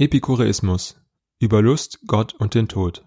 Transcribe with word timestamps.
Epikureismus 0.00 0.98
über 1.40 1.60
Lust, 1.60 1.98
Gott 2.06 2.32
und 2.32 2.54
den 2.54 2.68
Tod. 2.68 3.04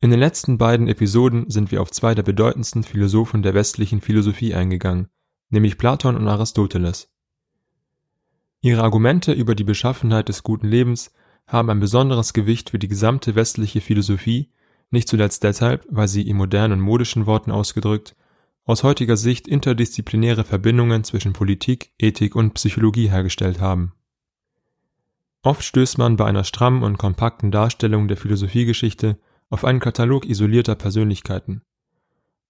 In 0.00 0.08
den 0.08 0.18
letzten 0.18 0.56
beiden 0.56 0.88
Episoden 0.88 1.50
sind 1.50 1.70
wir 1.70 1.82
auf 1.82 1.90
zwei 1.90 2.14
der 2.14 2.22
bedeutendsten 2.22 2.84
Philosophen 2.84 3.42
der 3.42 3.52
westlichen 3.52 4.00
Philosophie 4.00 4.54
eingegangen, 4.54 5.08
nämlich 5.50 5.76
Platon 5.76 6.16
und 6.16 6.26
Aristoteles. 6.26 7.12
Ihre 8.62 8.82
Argumente 8.82 9.32
über 9.32 9.54
die 9.54 9.64
Beschaffenheit 9.64 10.30
des 10.30 10.42
guten 10.42 10.68
Lebens 10.68 11.12
haben 11.46 11.68
ein 11.68 11.80
besonderes 11.80 12.32
Gewicht 12.32 12.70
für 12.70 12.78
die 12.78 12.88
gesamte 12.88 13.34
westliche 13.34 13.82
Philosophie, 13.82 14.52
nicht 14.88 15.06
zuletzt 15.06 15.42
deshalb, 15.42 15.86
weil 15.90 16.08
sie 16.08 16.26
in 16.26 16.38
modernen 16.38 16.80
modischen 16.80 17.26
Worten 17.26 17.50
ausgedrückt 17.50 18.16
aus 18.64 18.84
heutiger 18.84 19.18
Sicht 19.18 19.48
interdisziplinäre 19.48 20.44
Verbindungen 20.44 21.04
zwischen 21.04 21.34
Politik, 21.34 21.92
Ethik 21.98 22.34
und 22.34 22.54
Psychologie 22.54 23.10
hergestellt 23.10 23.60
haben. 23.60 23.92
Oft 25.44 25.62
stößt 25.62 25.98
man 25.98 26.16
bei 26.16 26.24
einer 26.24 26.42
strammen 26.42 26.82
und 26.82 26.96
kompakten 26.96 27.50
Darstellung 27.50 28.08
der 28.08 28.16
Philosophiegeschichte 28.16 29.18
auf 29.50 29.66
einen 29.66 29.78
Katalog 29.78 30.24
isolierter 30.24 30.74
Persönlichkeiten. 30.74 31.60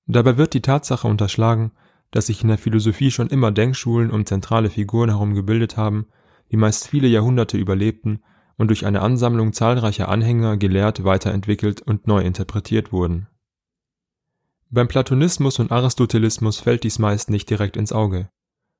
Dabei 0.06 0.36
wird 0.36 0.54
die 0.54 0.62
Tatsache 0.62 1.08
unterschlagen, 1.08 1.72
dass 2.12 2.26
sich 2.26 2.42
in 2.42 2.48
der 2.48 2.58
Philosophie 2.58 3.10
schon 3.10 3.26
immer 3.26 3.50
Denkschulen 3.50 4.12
um 4.12 4.24
zentrale 4.24 4.70
Figuren 4.70 5.10
herum 5.10 5.34
gebildet 5.34 5.76
haben, 5.76 6.06
die 6.52 6.56
meist 6.56 6.86
viele 6.86 7.08
Jahrhunderte 7.08 7.56
überlebten 7.56 8.22
und 8.56 8.68
durch 8.68 8.86
eine 8.86 9.00
Ansammlung 9.00 9.52
zahlreicher 9.52 10.08
Anhänger 10.08 10.56
gelehrt, 10.56 11.02
weiterentwickelt 11.02 11.82
und 11.82 12.06
neu 12.06 12.20
interpretiert 12.20 12.92
wurden. 12.92 13.26
Beim 14.70 14.86
Platonismus 14.86 15.58
und 15.58 15.72
Aristotelismus 15.72 16.60
fällt 16.60 16.84
dies 16.84 17.00
meist 17.00 17.28
nicht 17.28 17.50
direkt 17.50 17.76
ins 17.76 17.92
Auge. 17.92 18.28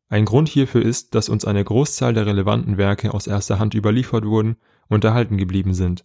Ein 0.09 0.25
Grund 0.25 0.49
hierfür 0.49 0.83
ist, 0.83 1.15
dass 1.15 1.29
uns 1.29 1.45
eine 1.45 1.65
Großzahl 1.65 2.15
der 2.15 2.27
relevanten 2.27 2.77
Werke 2.77 3.15
aus 3.15 3.27
erster 3.27 3.59
Hand 3.59 3.75
überliefert 3.75 4.25
wurden 4.25 4.57
und 4.89 5.05
erhalten 5.05 5.37
geblieben 5.39 5.75
sind. 5.75 6.05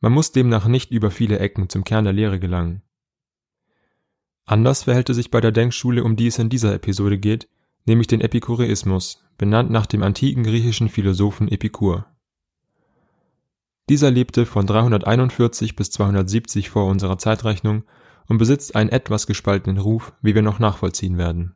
Man 0.00 0.12
muss 0.12 0.32
demnach 0.32 0.66
nicht 0.66 0.90
über 0.90 1.10
viele 1.10 1.38
Ecken 1.38 1.68
zum 1.68 1.84
Kern 1.84 2.04
der 2.04 2.12
Lehre 2.12 2.38
gelangen 2.38 2.82
Anders 4.48 4.84
verhält 4.84 5.10
es 5.10 5.16
sich 5.16 5.30
bei 5.30 5.42
der 5.42 5.52
Denkschule, 5.52 6.02
um 6.02 6.16
die 6.16 6.26
es 6.26 6.38
in 6.38 6.48
dieser 6.48 6.72
Episode 6.72 7.18
geht, 7.18 7.50
nämlich 7.84 8.06
den 8.06 8.22
Epikureismus, 8.22 9.22
benannt 9.36 9.70
nach 9.70 9.84
dem 9.84 10.02
antiken 10.02 10.42
griechischen 10.42 10.88
Philosophen 10.88 11.48
Epikur. 11.48 12.06
Dieser 13.90 14.10
lebte 14.10 14.46
von 14.46 14.66
341 14.66 15.76
bis 15.76 15.90
270 15.90 16.70
vor 16.70 16.86
unserer 16.86 17.18
Zeitrechnung 17.18 17.84
und 18.26 18.38
besitzt 18.38 18.74
einen 18.74 18.88
etwas 18.88 19.26
gespaltenen 19.26 19.76
Ruf, 19.76 20.14
wie 20.22 20.34
wir 20.34 20.42
noch 20.42 20.58
nachvollziehen 20.58 21.18
werden. 21.18 21.54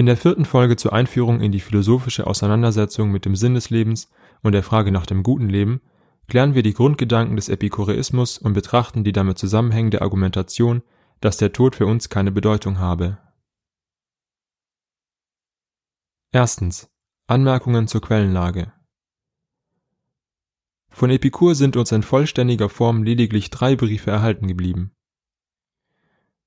In 0.00 0.06
der 0.06 0.16
vierten 0.16 0.46
Folge 0.46 0.76
zur 0.76 0.94
Einführung 0.94 1.42
in 1.42 1.52
die 1.52 1.60
philosophische 1.60 2.26
Auseinandersetzung 2.26 3.10
mit 3.10 3.26
dem 3.26 3.36
Sinn 3.36 3.52
des 3.52 3.68
Lebens 3.68 4.10
und 4.42 4.52
der 4.52 4.62
Frage 4.62 4.92
nach 4.92 5.04
dem 5.04 5.22
guten 5.22 5.50
Leben 5.50 5.82
klären 6.26 6.54
wir 6.54 6.62
die 6.62 6.72
Grundgedanken 6.72 7.36
des 7.36 7.50
Epikureismus 7.50 8.38
und 8.38 8.54
betrachten 8.54 9.04
die 9.04 9.12
damit 9.12 9.36
zusammenhängende 9.36 10.00
Argumentation 10.00 10.80
dass 11.20 11.36
der 11.36 11.52
Tod 11.52 11.76
für 11.76 11.84
uns 11.84 12.08
keine 12.08 12.32
Bedeutung 12.32 12.78
habe. 12.78 13.18
Anmerkungen 17.26 17.86
zur 17.86 18.00
Quellenlage. 18.00 18.72
Von 20.88 21.10
Epikur 21.10 21.54
sind 21.54 21.76
uns 21.76 21.92
in 21.92 22.02
vollständiger 22.02 22.70
Form 22.70 23.02
lediglich 23.02 23.50
drei 23.50 23.76
Briefe 23.76 24.10
erhalten 24.10 24.48
geblieben. 24.48 24.92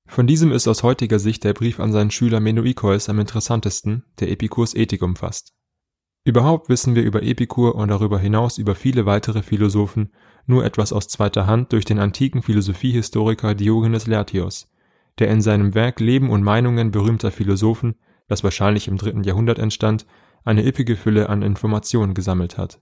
Von 0.06 0.26
diesem 0.26 0.52
ist 0.52 0.68
aus 0.68 0.82
heutiger 0.82 1.18
Sicht 1.18 1.44
der 1.44 1.54
Brief 1.54 1.80
an 1.80 1.92
seinen 1.92 2.10
Schüler 2.10 2.40
Menoikeus 2.40 3.08
am 3.08 3.18
interessantesten, 3.18 4.04
der 4.20 4.30
Epikurs 4.30 4.74
Ethik 4.74 5.02
umfasst. 5.02 5.54
Überhaupt 6.24 6.68
wissen 6.68 6.94
wir 6.94 7.02
über 7.02 7.22
Epikur 7.22 7.74
und 7.74 7.88
darüber 7.88 8.18
hinaus 8.18 8.56
über 8.56 8.74
viele 8.74 9.04
weitere 9.04 9.42
Philosophen 9.42 10.10
nur 10.46 10.64
etwas 10.64 10.92
aus 10.92 11.08
zweiter 11.08 11.46
Hand 11.46 11.72
durch 11.72 11.84
den 11.84 11.98
antiken 11.98 12.42
Philosophiehistoriker 12.42 13.54
Diogenes 13.54 14.06
Laertios, 14.06 14.70
der 15.18 15.28
in 15.28 15.42
seinem 15.42 15.74
Werk 15.74 16.00
Leben 16.00 16.30
und 16.30 16.42
Meinungen 16.42 16.90
berühmter 16.90 17.30
Philosophen, 17.30 17.96
das 18.26 18.42
wahrscheinlich 18.42 18.88
im 18.88 18.96
dritten 18.96 19.22
Jahrhundert 19.22 19.58
entstand, 19.58 20.06
eine 20.44 20.66
üppige 20.66 20.96
Fülle 20.96 21.28
an 21.28 21.42
Informationen 21.42 22.14
gesammelt 22.14 22.56
hat. 22.56 22.80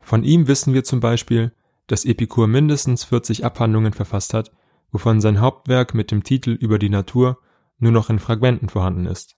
Von 0.00 0.24
ihm 0.24 0.48
wissen 0.48 0.74
wir 0.74 0.84
zum 0.84 1.00
Beispiel, 1.00 1.52
dass 1.86 2.04
Epikur 2.04 2.46
mindestens 2.46 3.04
40 3.04 3.44
Abhandlungen 3.44 3.92
verfasst 3.92 4.34
hat, 4.34 4.52
wovon 4.92 5.20
sein 5.20 5.40
Hauptwerk 5.40 5.94
mit 5.94 6.10
dem 6.12 6.22
Titel 6.22 6.50
Über 6.52 6.78
die 6.78 6.90
Natur 6.90 7.38
nur 7.78 7.92
noch 7.92 8.10
in 8.10 8.20
Fragmenten 8.20 8.68
vorhanden 8.68 9.06
ist 9.06 9.36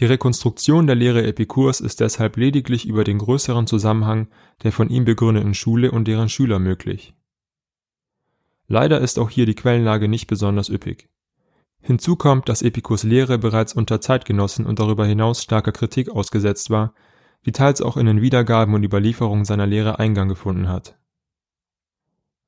die 0.00 0.06
Rekonstruktion 0.06 0.88
der 0.88 0.96
Lehre 0.96 1.24
Epikurs 1.24 1.80
ist 1.80 2.00
deshalb 2.00 2.36
lediglich 2.36 2.84
über 2.84 3.04
den 3.04 3.18
größeren 3.18 3.68
Zusammenhang 3.68 4.26
der 4.64 4.72
von 4.72 4.88
ihm 4.88 5.04
begründeten 5.04 5.54
Schule 5.54 5.92
und 5.92 6.08
deren 6.08 6.28
Schüler 6.28 6.58
möglich. 6.58 7.14
Leider 8.66 9.00
ist 9.00 9.20
auch 9.20 9.30
hier 9.30 9.46
die 9.46 9.54
Quellenlage 9.54 10.08
nicht 10.08 10.26
besonders 10.26 10.68
üppig. 10.68 11.08
Hinzu 11.80 12.16
kommt, 12.16 12.48
dass 12.48 12.62
Epikurs 12.62 13.04
Lehre 13.04 13.38
bereits 13.38 13.72
unter 13.72 14.00
Zeitgenossen 14.00 14.66
und 14.66 14.80
darüber 14.80 15.06
hinaus 15.06 15.42
starker 15.42 15.72
Kritik 15.72 16.08
ausgesetzt 16.08 16.70
war, 16.70 16.94
die 17.46 17.52
teils 17.52 17.80
auch 17.80 17.96
in 17.96 18.06
den 18.06 18.20
Wiedergaben 18.20 18.74
und 18.74 18.82
Überlieferungen 18.82 19.44
seiner 19.44 19.66
Lehre 19.66 20.00
Eingang 20.00 20.28
gefunden 20.28 20.68
hat. 20.68 20.98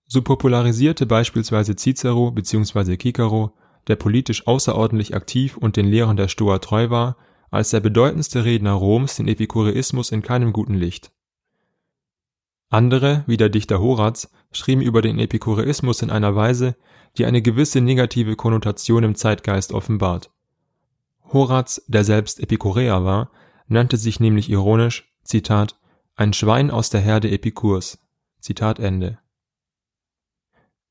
So 0.07 0.23
popularisierte 0.23 1.07
beispielsweise 1.07 1.75
Cicero 1.75 2.31
bzw. 2.31 2.97
Cicero, 2.97 3.53
der 3.89 3.97
politisch 3.97 4.47
außerordentlich 4.47 5.15
aktiv 5.15 5.57
und 5.57 5.77
den 5.77 5.87
Lehren 5.87 6.17
der 6.17 6.29
Stoa 6.29 6.59
treu 6.59 6.91
war, 6.91 7.17
als 7.51 7.71
der 7.71 7.81
bedeutendste 7.81 8.45
Redner 8.45 8.73
Roms 8.73 9.17
den 9.17 9.29
Epikureismus 9.29 10.11
in 10.11 10.23
keinem 10.23 10.53
guten 10.53 10.75
Licht. 10.75 11.13
Andere, 12.69 13.25
wie 13.27 13.37
der 13.37 13.49
Dichter 13.49 13.81
Horaz, 13.81 14.31
schrieben 14.51 14.83
über 14.83 15.03
den 15.03 15.19
Epikureismus 15.19 16.03
in 16.03 16.11
einer 16.11 16.35
Weise, 16.35 16.77
die 17.17 17.25
eine 17.25 17.43
gewisse 17.43 17.81
negative 17.81 18.37
Konnotation 18.37 19.05
im 19.05 19.15
Zeitgeist 19.15 19.73
offenbart. 19.73 20.31
Horaz, 21.33 21.83
der 21.87 22.05
selbst 22.05 22.41
Epikureer 22.41 23.05
war, 23.05 23.31
nannte 23.69 23.97
sich 23.97 24.21
nämlich 24.21 24.51
ironisch, 24.51 25.13
Zitat, 25.23 25.79
ein 26.15 26.33
Schwein 26.33 26.71
aus 26.71 26.91
der 26.91 27.01
Herde 27.01 27.31
Epikurs. 27.31 27.99
Zitat 28.41 28.79
Ende. 28.79 29.19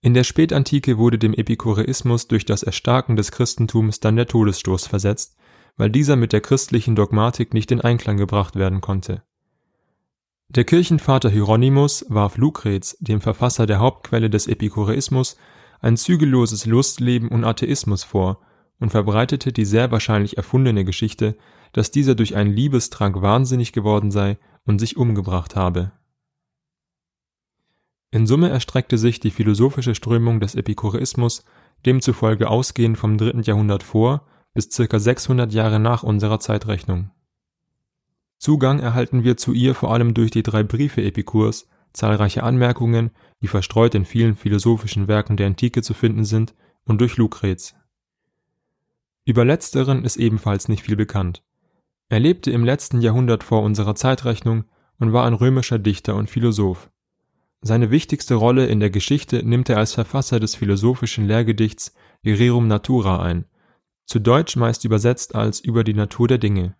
In 0.05 0.13
der 0.13 0.23
Spätantike 0.23 0.99
wurde 0.99 1.17
dem 1.17 1.33
Epikureismus 1.33 2.27
durch 2.27 2.45
das 2.45 2.61
Erstarken 2.61 3.15
des 3.15 3.31
Christentums 3.31 4.01
dann 4.01 4.15
der 4.15 4.27
Todesstoß 4.27 4.85
versetzt, 4.85 5.35
weil 5.77 5.89
dieser 5.89 6.15
mit 6.15 6.31
der 6.31 6.41
christlichen 6.41 6.95
Dogmatik 6.95 7.55
nicht 7.55 7.71
in 7.71 7.81
Einklang 7.81 8.15
gebracht 8.15 8.55
werden 8.55 8.81
konnte. 8.81 9.23
Der 10.47 10.63
Kirchenvater 10.63 11.31
Hieronymus 11.31 12.05
warf 12.07 12.37
Lucrez, 12.37 12.95
dem 12.99 13.19
Verfasser 13.19 13.65
der 13.65 13.79
Hauptquelle 13.79 14.29
des 14.29 14.45
Epikureismus, 14.45 15.37
ein 15.81 15.97
zügelloses 15.97 16.67
Lustleben 16.67 17.29
und 17.29 17.43
Atheismus 17.43 18.03
vor 18.03 18.41
und 18.79 18.91
verbreitete 18.91 19.53
die 19.53 19.65
sehr 19.65 19.89
wahrscheinlich 19.89 20.37
erfundene 20.37 20.85
Geschichte, 20.85 21.35
dass 21.73 21.89
dieser 21.89 22.13
durch 22.13 22.35
einen 22.35 22.53
Liebestrank 22.53 23.23
wahnsinnig 23.23 23.73
geworden 23.73 24.11
sei 24.11 24.37
und 24.65 24.77
sich 24.77 24.97
umgebracht 24.97 25.55
habe. 25.55 25.93
In 28.15 28.27
Summe 28.27 28.47
erstreckte 28.47 28.97
sich 28.97 29.19
die 29.19 29.29
philosophische 29.29 29.93
Strömung 29.93 30.39
des 30.39 30.55
Epikureismus 30.55 31.43
demzufolge 31.85 32.49
ausgehend 32.49 32.97
vom 32.97 33.17
dritten 33.17 33.41
Jahrhundert 33.41 33.83
vor 33.83 34.25
bis 34.53 34.69
circa 34.71 34.99
600 34.99 35.51
Jahre 35.51 35.81
nach 35.81 36.01
unserer 36.01 36.39
Zeitrechnung. 36.39 37.11
Zugang 38.37 38.79
erhalten 38.79 39.25
wir 39.25 39.35
zu 39.35 39.51
ihr 39.51 39.75
vor 39.75 39.93
allem 39.93 40.13
durch 40.13 40.31
die 40.31 40.43
drei 40.43 40.63
Briefe 40.63 41.03
Epikurs, 41.03 41.67
zahlreiche 41.91 42.43
Anmerkungen, 42.43 43.11
die 43.41 43.49
verstreut 43.49 43.93
in 43.95 44.05
vielen 44.05 44.35
philosophischen 44.35 45.09
Werken 45.09 45.35
der 45.35 45.47
Antike 45.47 45.81
zu 45.81 45.93
finden 45.93 46.23
sind, 46.23 46.55
und 46.85 47.01
durch 47.01 47.17
Lucrez. 47.17 47.75
Über 49.25 49.43
letzteren 49.43 50.05
ist 50.05 50.15
ebenfalls 50.15 50.69
nicht 50.69 50.83
viel 50.83 50.95
bekannt. 50.95 51.43
Er 52.07 52.21
lebte 52.21 52.49
im 52.51 52.63
letzten 52.63 53.01
Jahrhundert 53.01 53.43
vor 53.43 53.61
unserer 53.61 53.95
Zeitrechnung 53.95 54.63
und 54.99 55.11
war 55.11 55.25
ein 55.25 55.33
römischer 55.33 55.79
Dichter 55.79 56.15
und 56.15 56.29
Philosoph. 56.29 56.89
Seine 57.61 57.91
wichtigste 57.91 58.35
Rolle 58.35 58.67
in 58.67 58.79
der 58.79 58.89
Geschichte 58.89 59.43
nimmt 59.43 59.69
er 59.69 59.77
als 59.77 59.93
Verfasser 59.93 60.39
des 60.39 60.55
philosophischen 60.55 61.25
Lehrgedichts 61.25 61.93
Rerum 62.25 62.67
Natura 62.67 63.21
ein, 63.21 63.45
zu 64.05 64.19
Deutsch 64.19 64.55
meist 64.55 64.85
übersetzt 64.85 65.33
als 65.33 65.59
Über 65.59 65.83
die 65.83 65.95
Natur 65.95 66.27
der 66.27 66.37
Dinge. 66.37 66.75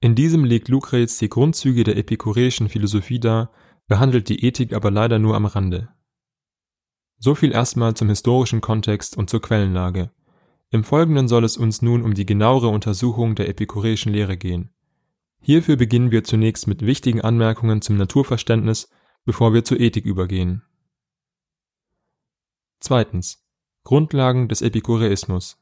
In 0.00 0.14
diesem 0.14 0.44
legt 0.44 0.68
Lucrez 0.68 1.18
die 1.18 1.28
Grundzüge 1.28 1.84
der 1.84 1.96
epikureischen 1.96 2.68
Philosophie 2.68 3.20
dar, 3.20 3.52
behandelt 3.86 4.28
die 4.28 4.44
Ethik 4.44 4.72
aber 4.72 4.90
leider 4.90 5.18
nur 5.18 5.36
am 5.36 5.44
Rande. 5.44 5.90
So 7.18 7.34
viel 7.34 7.52
erstmal 7.52 7.94
zum 7.94 8.08
historischen 8.08 8.62
Kontext 8.62 9.16
und 9.16 9.28
zur 9.30 9.42
Quellenlage. 9.42 10.10
Im 10.70 10.84
Folgenden 10.84 11.28
soll 11.28 11.44
es 11.44 11.56
uns 11.58 11.82
nun 11.82 12.02
um 12.02 12.14
die 12.14 12.26
genauere 12.26 12.68
Untersuchung 12.68 13.34
der 13.34 13.48
epikureischen 13.48 14.12
Lehre 14.12 14.38
gehen. 14.38 14.70
Hierfür 15.40 15.76
beginnen 15.76 16.10
wir 16.10 16.24
zunächst 16.24 16.66
mit 16.66 16.84
wichtigen 16.84 17.20
Anmerkungen 17.20 17.82
zum 17.82 17.96
Naturverständnis, 17.96 18.88
bevor 19.24 19.54
wir 19.54 19.64
zur 19.64 19.80
Ethik 19.80 20.04
übergehen. 20.04 20.62
Zweitens. 22.80 23.44
Grundlagen 23.84 24.48
des 24.48 24.62
Epikureismus 24.62 25.58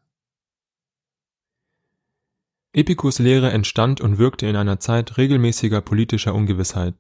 Epikurs 2.73 3.19
Lehre 3.19 3.51
entstand 3.51 4.01
und 4.01 4.19
wirkte 4.19 4.47
in 4.47 4.57
einer 4.57 4.79
Zeit 4.79 5.17
regelmäßiger 5.19 5.81
politischer 5.81 6.35
Ungewissheit. 6.35 6.95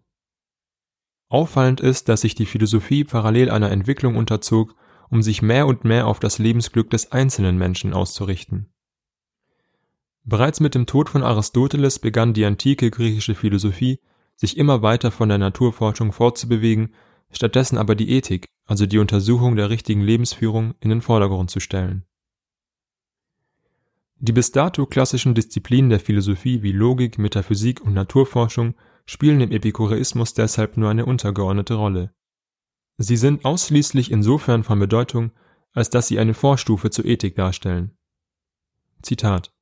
Auffallend 1.28 1.80
ist, 1.80 2.08
dass 2.08 2.22
sich 2.22 2.34
die 2.34 2.46
Philosophie 2.46 3.04
parallel 3.04 3.50
einer 3.50 3.70
Entwicklung 3.70 4.16
unterzog, 4.16 4.74
um 5.10 5.22
sich 5.22 5.42
mehr 5.42 5.66
und 5.66 5.84
mehr 5.84 6.08
auf 6.08 6.18
das 6.18 6.38
Lebensglück 6.38 6.90
des 6.90 7.12
einzelnen 7.12 7.56
Menschen 7.56 7.92
auszurichten. 7.92 8.72
Bereits 10.24 10.58
mit 10.58 10.74
dem 10.74 10.86
Tod 10.86 11.08
von 11.08 11.22
Aristoteles 11.22 11.98
begann 11.98 12.34
die 12.34 12.44
antike 12.44 12.90
griechische 12.90 13.34
Philosophie, 13.34 14.00
sich 14.40 14.56
immer 14.56 14.82
weiter 14.82 15.10
von 15.10 15.28
der 15.28 15.38
Naturforschung 15.38 16.12
fortzubewegen, 16.12 16.94
stattdessen 17.30 17.78
aber 17.78 17.94
die 17.94 18.10
Ethik, 18.10 18.46
also 18.66 18.86
die 18.86 18.98
Untersuchung 18.98 19.56
der 19.56 19.70
richtigen 19.70 20.00
Lebensführung, 20.00 20.74
in 20.80 20.90
den 20.90 21.02
Vordergrund 21.02 21.50
zu 21.50 21.60
stellen 21.60 22.04
die 24.20 24.32
bis 24.32 24.52
dato 24.52 24.84
klassischen 24.84 25.34
Disziplinen 25.34 25.88
der 25.88 25.98
Philosophie 25.98 26.62
wie 26.62 26.72
Logik, 26.72 27.18
Metaphysik 27.18 27.80
und 27.80 27.94
Naturforschung 27.94 28.74
spielen 29.06 29.40
im 29.40 29.50
Epikureismus 29.50 30.34
deshalb 30.34 30.76
nur 30.76 30.90
eine 30.90 31.06
untergeordnete 31.06 31.74
Rolle. 31.74 32.12
Sie 32.98 33.16
sind 33.16 33.46
ausschließlich 33.46 34.10
insofern 34.10 34.62
von 34.62 34.78
Bedeutung, 34.78 35.32
als 35.72 35.88
dass 35.88 36.06
sie 36.06 36.18
eine 36.18 36.34
Vorstufe 36.34 36.90
zur 36.90 37.06
Ethik 37.06 37.34
darstellen. 37.34 37.96
Zitat 39.00 39.54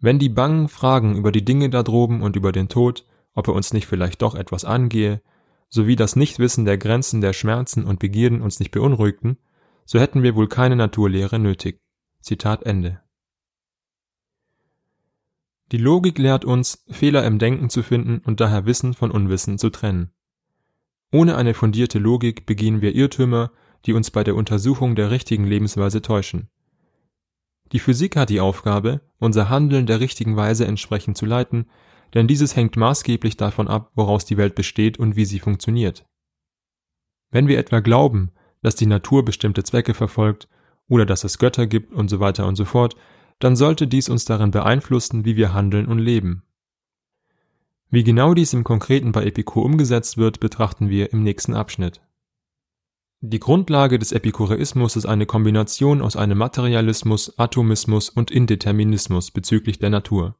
Wenn 0.00 0.18
die 0.18 0.30
bangen 0.30 0.68
Fragen 0.68 1.16
über 1.16 1.30
die 1.30 1.44
Dinge 1.44 1.68
da 1.68 1.82
droben 1.82 2.22
und 2.22 2.34
über 2.34 2.50
den 2.50 2.70
Tod, 2.70 3.04
ob 3.34 3.48
er 3.48 3.54
uns 3.54 3.72
nicht 3.72 3.86
vielleicht 3.86 4.22
doch 4.22 4.34
etwas 4.34 4.64
angehe, 4.64 5.22
sowie 5.68 5.96
das 5.96 6.16
Nichtwissen 6.16 6.64
der 6.64 6.78
Grenzen 6.78 7.20
der 7.20 7.32
Schmerzen 7.32 7.84
und 7.84 7.98
Begierden 7.98 8.42
uns 8.42 8.60
nicht 8.60 8.70
beunruhigten, 8.70 9.38
so 9.84 9.98
hätten 9.98 10.22
wir 10.22 10.34
wohl 10.34 10.48
keine 10.48 10.76
Naturlehre 10.76 11.38
nötig. 11.38 11.80
Zitat 12.20 12.62
Ende. 12.64 13.00
Die 15.72 15.78
Logik 15.78 16.18
lehrt 16.18 16.44
uns, 16.44 16.84
Fehler 16.90 17.24
im 17.24 17.38
Denken 17.38 17.70
zu 17.70 17.82
finden 17.82 18.18
und 18.18 18.40
daher 18.40 18.66
Wissen 18.66 18.92
von 18.92 19.10
Unwissen 19.10 19.58
zu 19.58 19.70
trennen. 19.70 20.10
Ohne 21.10 21.36
eine 21.36 21.54
fundierte 21.54 21.98
Logik 21.98 22.46
begehen 22.46 22.82
wir 22.82 22.94
Irrtümer, 22.94 23.50
die 23.86 23.94
uns 23.94 24.10
bei 24.10 24.22
der 24.22 24.36
Untersuchung 24.36 24.94
der 24.94 25.10
richtigen 25.10 25.44
Lebensweise 25.44 26.02
täuschen. 26.02 26.48
Die 27.72 27.78
Physik 27.78 28.16
hat 28.16 28.28
die 28.28 28.40
Aufgabe, 28.40 29.00
unser 29.18 29.48
Handeln 29.48 29.86
der 29.86 30.00
richtigen 30.00 30.36
Weise 30.36 30.66
entsprechend 30.66 31.16
zu 31.16 31.24
leiten, 31.24 31.70
denn 32.14 32.26
dieses 32.26 32.56
hängt 32.56 32.76
maßgeblich 32.76 33.36
davon 33.36 33.68
ab, 33.68 33.90
woraus 33.94 34.24
die 34.24 34.36
Welt 34.36 34.54
besteht 34.54 34.98
und 34.98 35.16
wie 35.16 35.24
sie 35.24 35.38
funktioniert. 35.38 36.06
Wenn 37.30 37.48
wir 37.48 37.58
etwa 37.58 37.80
glauben, 37.80 38.32
dass 38.60 38.76
die 38.76 38.86
Natur 38.86 39.24
bestimmte 39.24 39.64
Zwecke 39.64 39.94
verfolgt 39.94 40.48
oder 40.88 41.06
dass 41.06 41.24
es 41.24 41.38
Götter 41.38 41.66
gibt 41.66 41.92
und 41.92 42.08
so 42.08 42.20
weiter 42.20 42.46
und 42.46 42.56
so 42.56 42.64
fort, 42.64 42.96
dann 43.38 43.56
sollte 43.56 43.86
dies 43.86 44.08
uns 44.08 44.24
darin 44.24 44.50
beeinflussen, 44.50 45.24
wie 45.24 45.36
wir 45.36 45.52
handeln 45.52 45.86
und 45.86 45.98
leben. 45.98 46.44
Wie 47.90 48.04
genau 48.04 48.34
dies 48.34 48.52
im 48.52 48.64
Konkreten 48.64 49.12
bei 49.12 49.24
Epikur 49.24 49.64
umgesetzt 49.64 50.16
wird, 50.16 50.40
betrachten 50.40 50.88
wir 50.88 51.12
im 51.12 51.22
nächsten 51.22 51.54
Abschnitt. 51.54 52.00
Die 53.20 53.38
Grundlage 53.38 53.98
des 53.98 54.12
Epikureismus 54.12 54.96
ist 54.96 55.06
eine 55.06 55.26
Kombination 55.26 56.02
aus 56.02 56.16
einem 56.16 56.38
Materialismus, 56.38 57.38
Atomismus 57.38 58.08
und 58.08 58.30
Indeterminismus 58.30 59.30
bezüglich 59.30 59.78
der 59.78 59.90
Natur. 59.90 60.36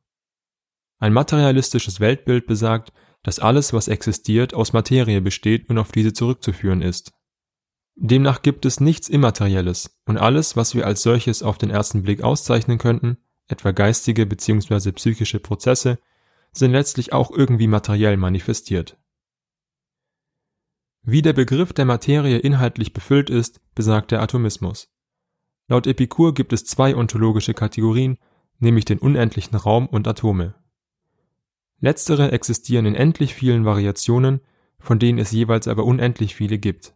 Ein 1.02 1.14
materialistisches 1.14 1.98
Weltbild 1.98 2.46
besagt, 2.46 2.92
dass 3.24 3.40
alles, 3.40 3.72
was 3.72 3.88
existiert, 3.88 4.54
aus 4.54 4.72
Materie 4.72 5.20
besteht 5.20 5.68
und 5.68 5.78
auf 5.78 5.90
diese 5.90 6.12
zurückzuführen 6.12 6.80
ist. 6.80 7.12
Demnach 7.96 8.42
gibt 8.42 8.64
es 8.66 8.78
nichts 8.78 9.08
Immaterielles 9.08 9.98
und 10.06 10.16
alles, 10.16 10.54
was 10.54 10.76
wir 10.76 10.86
als 10.86 11.02
solches 11.02 11.42
auf 11.42 11.58
den 11.58 11.70
ersten 11.70 12.04
Blick 12.04 12.22
auszeichnen 12.22 12.78
könnten, 12.78 13.16
etwa 13.48 13.72
geistige 13.72 14.26
bzw. 14.26 14.92
psychische 14.92 15.40
Prozesse, 15.40 15.98
sind 16.52 16.70
letztlich 16.70 17.12
auch 17.12 17.32
irgendwie 17.32 17.66
materiell 17.66 18.16
manifestiert. 18.16 18.96
Wie 21.02 21.22
der 21.22 21.32
Begriff 21.32 21.72
der 21.72 21.84
Materie 21.84 22.38
inhaltlich 22.38 22.92
befüllt 22.92 23.28
ist, 23.28 23.60
besagt 23.74 24.12
der 24.12 24.22
Atomismus. 24.22 24.94
Laut 25.66 25.88
Epikur 25.88 26.32
gibt 26.32 26.52
es 26.52 26.64
zwei 26.64 26.94
ontologische 26.94 27.54
Kategorien, 27.54 28.18
nämlich 28.60 28.84
den 28.84 29.00
unendlichen 29.00 29.56
Raum 29.56 29.88
und 29.88 30.06
Atome. 30.06 30.61
Letztere 31.82 32.30
existieren 32.30 32.86
in 32.86 32.94
endlich 32.94 33.34
vielen 33.34 33.64
Variationen, 33.64 34.40
von 34.78 35.00
denen 35.00 35.18
es 35.18 35.32
jeweils 35.32 35.66
aber 35.66 35.84
unendlich 35.84 36.36
viele 36.36 36.58
gibt. 36.58 36.94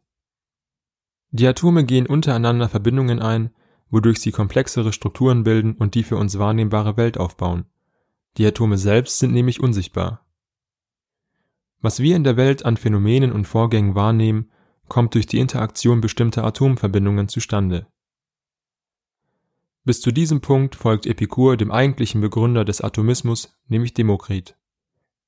Die 1.31 1.47
Atome 1.49 1.85
gehen 1.85 2.07
untereinander 2.07 2.69
Verbindungen 2.69 3.19
ein, 3.19 3.51
wodurch 3.91 4.21
sie 4.21 4.31
komplexere 4.31 4.93
Strukturen 4.93 5.43
bilden 5.43 5.75
und 5.75 5.97
die 5.97 6.05
für 6.05 6.17
uns 6.17 6.39
wahrnehmbare 6.39 6.97
Welt 6.97 7.19
aufbauen. 7.19 7.67
Die 8.37 8.47
Atome 8.47 8.79
selbst 8.79 9.19
sind 9.19 9.33
nämlich 9.33 9.59
unsichtbar. 9.59 10.25
Was 11.81 11.99
wir 11.99 12.15
in 12.15 12.23
der 12.23 12.37
Welt 12.37 12.65
an 12.65 12.77
Phänomenen 12.77 13.33
und 13.33 13.45
Vorgängen 13.45 13.97
wahrnehmen, 13.97 14.53
kommt 14.87 15.15
durch 15.15 15.27
die 15.27 15.41
Interaktion 15.41 16.01
bestimmter 16.01 16.45
Atomverbindungen 16.45 17.27
zustande. 17.27 17.89
Bis 19.83 20.01
zu 20.01 20.13
diesem 20.13 20.41
Punkt 20.41 20.77
folgt 20.77 21.07
Epikur 21.07 21.57
dem 21.57 21.73
eigentlichen 21.73 22.21
Begründer 22.21 22.65
des 22.65 22.81
Atomismus, 22.81 23.59
nämlich 23.67 23.93
Demokrit. 23.93 24.57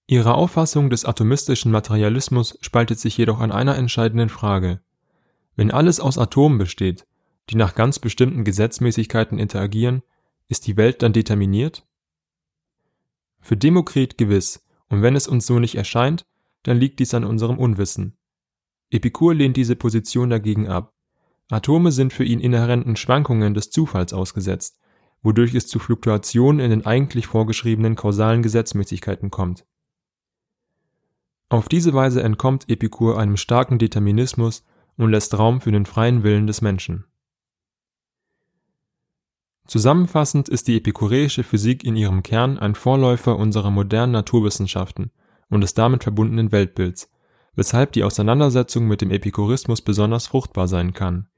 Ihre 0.08 0.34
Auffassung 0.34 0.90
des 0.90 1.04
atomistischen 1.04 1.70
Materialismus 1.70 2.58
spaltet 2.60 2.98
sich 2.98 3.16
jedoch 3.16 3.38
an 3.38 3.52
einer 3.52 3.76
entscheidenden 3.76 4.28
Frage 4.28 4.80
wenn 5.58 5.72
alles 5.72 5.98
aus 5.98 6.18
Atomen 6.18 6.56
besteht, 6.56 7.04
die 7.50 7.56
nach 7.56 7.74
ganz 7.74 7.98
bestimmten 7.98 8.44
Gesetzmäßigkeiten 8.44 9.40
interagieren, 9.40 10.02
ist 10.46 10.68
die 10.68 10.76
Welt 10.76 11.02
dann 11.02 11.12
determiniert? 11.12 11.84
Für 13.40 13.56
Demokrit 13.56 14.16
gewiss, 14.16 14.64
und 14.88 15.02
wenn 15.02 15.16
es 15.16 15.26
uns 15.26 15.46
so 15.46 15.58
nicht 15.58 15.74
erscheint, 15.74 16.26
dann 16.62 16.78
liegt 16.78 17.00
dies 17.00 17.12
an 17.12 17.24
unserem 17.24 17.58
Unwissen. 17.58 18.16
Epikur 18.90 19.34
lehnt 19.34 19.56
diese 19.56 19.74
Position 19.74 20.30
dagegen 20.30 20.68
ab. 20.68 20.94
Atome 21.50 21.90
sind 21.90 22.12
für 22.12 22.24
ihn 22.24 22.38
inhärenten 22.38 22.94
Schwankungen 22.94 23.52
des 23.52 23.70
Zufalls 23.70 24.12
ausgesetzt, 24.12 24.78
wodurch 25.22 25.56
es 25.56 25.66
zu 25.66 25.80
Fluktuationen 25.80 26.60
in 26.60 26.70
den 26.70 26.86
eigentlich 26.86 27.26
vorgeschriebenen 27.26 27.96
kausalen 27.96 28.44
Gesetzmäßigkeiten 28.44 29.32
kommt. 29.32 29.66
Auf 31.50 31.68
diese 31.68 31.94
Weise 31.94 32.22
entkommt 32.22 32.68
Epikur 32.68 33.18
einem 33.18 33.38
starken 33.38 33.78
Determinismus 33.78 34.64
und 34.98 35.10
lässt 35.10 35.38
Raum 35.38 35.62
für 35.62 35.72
den 35.72 35.86
freien 35.86 36.22
Willen 36.22 36.46
des 36.46 36.60
Menschen. 36.60 37.04
Zusammenfassend 39.66 40.48
ist 40.48 40.68
die 40.68 40.76
epikureische 40.76 41.44
Physik 41.44 41.84
in 41.84 41.96
ihrem 41.96 42.22
Kern 42.22 42.58
ein 42.58 42.74
Vorläufer 42.74 43.36
unserer 43.36 43.70
modernen 43.70 44.12
Naturwissenschaften 44.12 45.10
und 45.48 45.62
des 45.62 45.72
damit 45.72 46.02
verbundenen 46.02 46.52
Weltbilds, 46.52 47.10
weshalb 47.54 47.92
die 47.92 48.04
Auseinandersetzung 48.04 48.86
mit 48.86 49.00
dem 49.00 49.10
Epikurismus 49.10 49.80
besonders 49.80 50.26
fruchtbar 50.26 50.68
sein 50.68 50.92
kann. 50.92 51.28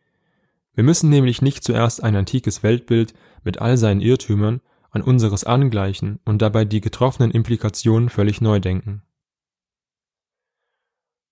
Wir 0.75 0.85
müssen 0.85 1.11
nämlich 1.11 1.41
nicht 1.41 1.63
zuerst 1.63 2.03
ein 2.03 2.17
antikes 2.17 2.63
Weltbild 2.65 3.15
mit 3.45 3.61
all 3.61 3.77
seinen 3.77 4.01
Irrtümern 4.01 4.61
an 4.91 5.03
unseres 5.03 5.45
angleichen 5.45 6.19
und 6.25 6.43
dabei 6.43 6.65
die 6.65 6.81
getroffenen 6.81 7.31
Implikationen 7.31 8.09
völlig 8.09 8.41
neu 8.41 8.59
denken 8.59 9.03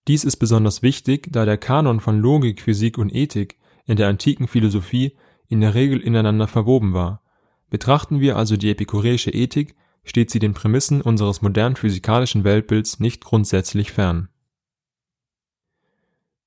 dies 0.09 0.25
ist 0.25 0.37
besonders 0.37 0.83
wichtig, 0.83 1.29
da 1.31 1.45
der 1.45 1.59
Kanon 1.59 2.01
von 2.01 2.19
Logik, 2.19 2.63
Physik 2.63 2.97
und 2.99 3.15
Ethik 3.15 3.59
in 3.87 3.97
der 3.97 4.09
antiken 4.09 4.49
Philosophie 4.49 5.13
in 5.49 5.61
der 5.61 5.75
Regel 5.75 6.01
ineinander 6.01 6.49
verwoben 6.49 6.95
war. 6.95 7.23
Betrachten 7.71 8.21
wir 8.21 8.37
also 8.37 8.57
die 8.57 8.71
epikureische 8.71 9.31
Ethik, 9.31 9.77
steht 10.05 10.31
sie 10.31 10.39
den 10.39 10.55
Prämissen 10.55 11.03
unseres 11.03 11.43
modernen 11.43 11.77
physikalischen 11.77 12.43
Weltbilds 12.43 12.99
nicht 13.01 13.23
grundsätzlich 13.23 13.93
fern. 13.93 14.29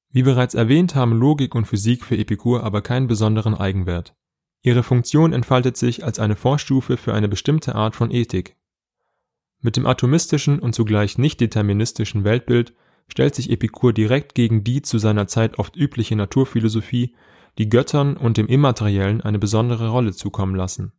Wie 0.10 0.24
bereits 0.24 0.56
erwähnt 0.56 0.96
haben 0.96 1.14
Logik 1.14 1.56
und 1.56 1.66
Physik 1.66 2.04
für 2.04 2.18
Epikur 2.18 2.64
aber 2.64 2.82
keinen 2.82 3.08
besonderen 3.08 3.54
Eigenwert. 3.54 4.16
Ihre 4.64 4.84
Funktion 4.84 5.34
entfaltet 5.34 5.78
sich 5.78 6.04
als 6.04 6.20
eine 6.20 6.36
Vorstufe 6.36 6.98
für 6.98 7.14
eine 7.14 7.28
bestimmte 7.28 7.76
Art 7.76 7.96
von 7.96 8.12
Ethik. 8.12 8.58
Mit 9.62 9.78
dem 9.78 9.86
atomistischen 9.86 10.60
und 10.60 10.74
zugleich 10.74 11.18
nicht 11.18 11.40
deterministischen 11.40 12.24
Weltbild 12.24 12.74
stellt 13.12 13.36
sich 13.36 13.50
Epikur 13.50 13.92
direkt 13.92 14.36
gegen 14.36 14.64
die 14.64 14.82
zu 14.82 14.98
seiner 14.98 15.28
Zeit 15.28 15.60
oft 15.60 15.76
übliche 15.76 16.16
Naturphilosophie, 16.16 17.14
die 17.58 17.68
Göttern 17.68 18.16
und 18.16 18.38
dem 18.38 18.48
Immateriellen 18.48 19.20
eine 19.20 19.38
besondere 19.38 19.90
Rolle 19.90 20.14
zukommen 20.14 20.56
lassen. 20.56 20.94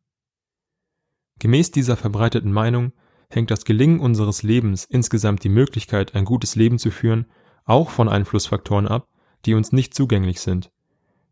Gemäß 1.38 1.71
dieser 1.71 1.97
verbreiteten 1.97 2.52
Meinung 2.52 2.92
hängt 3.31 3.50
das 3.50 3.64
Gelingen 3.64 3.99
unseres 3.99 4.42
Lebens, 4.42 4.85
insgesamt 4.85 5.42
die 5.42 5.49
Möglichkeit, 5.49 6.14
ein 6.14 6.26
gutes 6.26 6.54
Leben 6.54 6.78
zu 6.78 6.90
führen, 6.90 7.25
auch 7.64 7.88
von 7.88 8.11
Einflussfaktoren 8.11 8.87
ab, 8.87 9.09
die 9.47 9.54
uns 9.54 9.73
nicht 9.73 9.95
zugänglich 9.95 10.42
sind. 10.42 10.71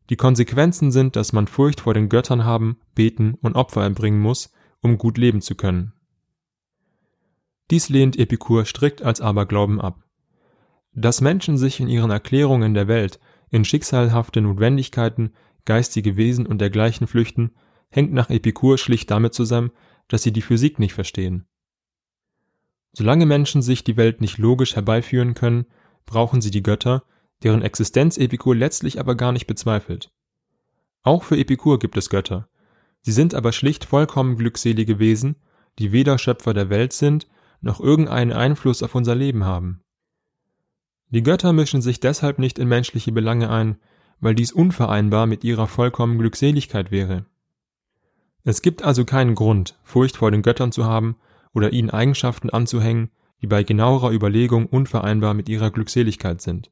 Die 0.09 0.17
Konsequenzen 0.17 0.93
sind, 0.93 1.15
dass 1.15 1.35
man 1.35 1.47
Furcht 1.47 1.83
vor 1.83 1.93
den 1.93 2.09
Göttern 2.09 2.47
haben, 2.47 2.79
beten 2.95 3.35
und 3.43 3.55
Opfer 3.55 3.83
erbringen 3.83 4.21
muss, 4.21 4.51
um 4.81 4.97
gut 4.97 5.19
leben 5.19 5.43
zu 5.43 5.57
können. 5.57 5.93
Dies 7.71 7.91
lehnt 7.91 8.19
Epikur 8.19 8.65
strikt 8.65 9.03
als 9.03 9.21
Aberglauben 9.21 9.79
ab. 9.79 10.03
Dass 10.93 11.21
Menschen 11.21 11.57
sich 11.57 11.81
in 11.81 11.89
ihren 11.89 12.11
Erklärungen 12.11 12.75
der 12.75 12.89
Welt 12.89 13.21
in 13.51 13.65
schicksalhafte 13.65 14.41
Notwendigkeiten, 14.41 15.33
geistige 15.65 16.17
Wesen 16.17 16.47
und 16.47 16.61
dergleichen 16.61 17.07
flüchten, 17.07 17.53
hängt 17.91 18.13
nach 18.13 18.31
Epikur 18.31 18.79
schlicht 18.79 19.11
damit 19.11 19.35
zusammen, 19.35 19.71
dass 20.09 20.23
sie 20.23 20.33
die 20.33 20.43
Physik 20.43 20.79
nicht 20.79 20.95
verstehen. 20.95 21.47
Solange 22.93 23.27
Menschen 23.27 23.63
sich 23.63 23.85
die 23.85 23.97
Welt 23.97 24.21
nicht 24.21 24.39
logisch 24.39 24.75
herbeiführen 24.75 25.35
können, 25.35 25.67
brauchen 26.07 26.41
sie 26.41 26.51
die 26.51 26.63
Götter, 26.63 27.05
deren 27.43 27.63
Existenz 27.63 28.19
Epikur 28.19 28.57
letztlich 28.57 28.99
aber 28.99 29.15
gar 29.15 29.33
nicht 29.33 29.47
bezweifelt. 29.47 30.13
Auch 31.03 31.23
für 31.23 31.39
Epikur 31.39 31.79
gibt 31.79 31.97
es 31.97 32.11
Götter. 32.11 32.49
Sie 33.03 33.13
sind 33.13 33.35
aber 33.35 33.53
schlicht 33.53 33.85
vollkommen 33.85 34.37
glückselige 34.37 34.99
Wesen, 34.99 35.37
die 35.79 35.93
weder 35.93 36.19
Schöpfer 36.19 36.53
der 36.53 36.69
Welt 36.69 36.93
sind, 36.93 37.29
noch 37.61 37.81
irgendeinen 37.81 38.33
Einfluss 38.33 38.83
auf 38.83 38.95
unser 38.95 39.15
Leben 39.15 39.45
haben. 39.45 39.83
Die 41.11 41.23
Götter 41.23 41.53
mischen 41.53 41.83
sich 41.83 42.01
deshalb 42.01 42.39
nicht 42.39 42.59
in 42.59 42.69
menschliche 42.69 43.13
Belange 43.13 43.51
ein, 43.51 43.77
weil 44.21 44.35
dies 44.35 44.53
unvereinbar 44.53 45.27
mit 45.27 45.45
ihrer 45.45 45.67
vollkommenen 45.67 46.21
Glückseligkeit 46.21 46.91
wäre. 46.91 47.27
Es 48.45 48.63
gibt 48.63 48.83
also 48.83 49.05
keinen 49.05 49.35
Grund, 49.35 49.79
Furcht 49.83 50.17
vor 50.17 50.31
den 50.31 50.43
Göttern 50.43 50.73
zu 50.73 50.85
haben 50.85 51.17
oder 51.53 51.73
ihnen 51.73 51.91
Eigenschaften 51.91 52.51
anzuhängen, 52.51 53.11
die 53.43 53.47
bei 53.47 53.65
genauerer 53.65 54.13
Überlegung 54.13 54.67
unvereinbar 54.67 55.35
mit 55.35 55.49
ihrer 55.49 55.71
Glückseligkeit 55.71 56.41
sind. 56.41 56.71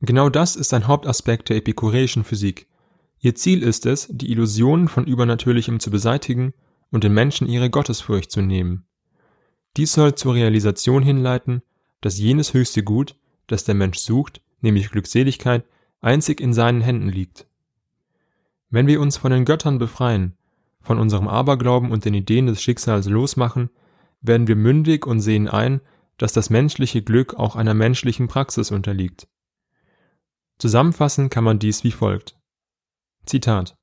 Genau 0.00 0.28
das 0.28 0.56
ist 0.56 0.74
ein 0.74 0.86
Hauptaspekt 0.86 1.48
der 1.48 1.56
epikureischen 1.56 2.24
Physik. 2.24 2.66
Ihr 3.20 3.34
Ziel 3.34 3.62
ist 3.62 3.86
es, 3.86 4.08
die 4.10 4.30
Illusionen 4.30 4.88
von 4.88 5.06
Übernatürlichem 5.06 5.80
zu 5.80 5.90
beseitigen 5.90 6.54
und 6.90 7.04
den 7.04 7.14
Menschen 7.14 7.48
ihre 7.48 7.70
Gottesfurcht 7.70 8.30
zu 8.30 8.42
nehmen. 8.42 8.84
Dies 9.76 9.92
soll 9.92 10.14
zur 10.16 10.34
Realisation 10.34 11.02
hinleiten, 11.02 11.62
dass 12.02 12.18
jenes 12.18 12.52
höchste 12.52 12.82
Gut, 12.82 13.16
das 13.46 13.64
der 13.64 13.74
Mensch 13.74 13.98
sucht, 13.98 14.42
nämlich 14.60 14.90
Glückseligkeit, 14.90 15.64
einzig 16.02 16.40
in 16.40 16.52
seinen 16.52 16.82
Händen 16.82 17.08
liegt. 17.08 17.46
Wenn 18.68 18.86
wir 18.86 19.00
uns 19.00 19.16
von 19.16 19.32
den 19.32 19.46
Göttern 19.46 19.78
befreien, 19.78 20.36
von 20.80 20.98
unserem 20.98 21.28
Aberglauben 21.28 21.90
und 21.90 22.04
den 22.04 22.14
Ideen 22.14 22.46
des 22.46 22.60
Schicksals 22.60 23.06
losmachen, 23.06 23.70
werden 24.20 24.48
wir 24.48 24.56
mündig 24.56 25.06
und 25.06 25.20
sehen 25.20 25.48
ein, 25.48 25.80
dass 26.18 26.32
das 26.32 26.50
menschliche 26.50 27.02
Glück 27.02 27.34
auch 27.34 27.56
einer 27.56 27.74
menschlichen 27.74 28.28
Praxis 28.28 28.70
unterliegt. 28.70 29.28
Zusammenfassen 30.58 31.30
kann 31.30 31.44
man 31.44 31.58
dies 31.58 31.82
wie 31.84 31.92
folgt. 31.92 32.38
Zitat 33.26 33.76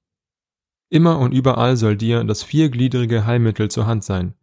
Immer 0.89 1.19
und 1.19 1.33
überall 1.33 1.77
soll 1.77 1.95
dir 1.95 2.23
das 2.23 2.43
viergliedrige 2.43 3.25
Heilmittel 3.25 3.69
zur 3.69 3.85
Hand 3.85 4.03
sein. 4.03 4.33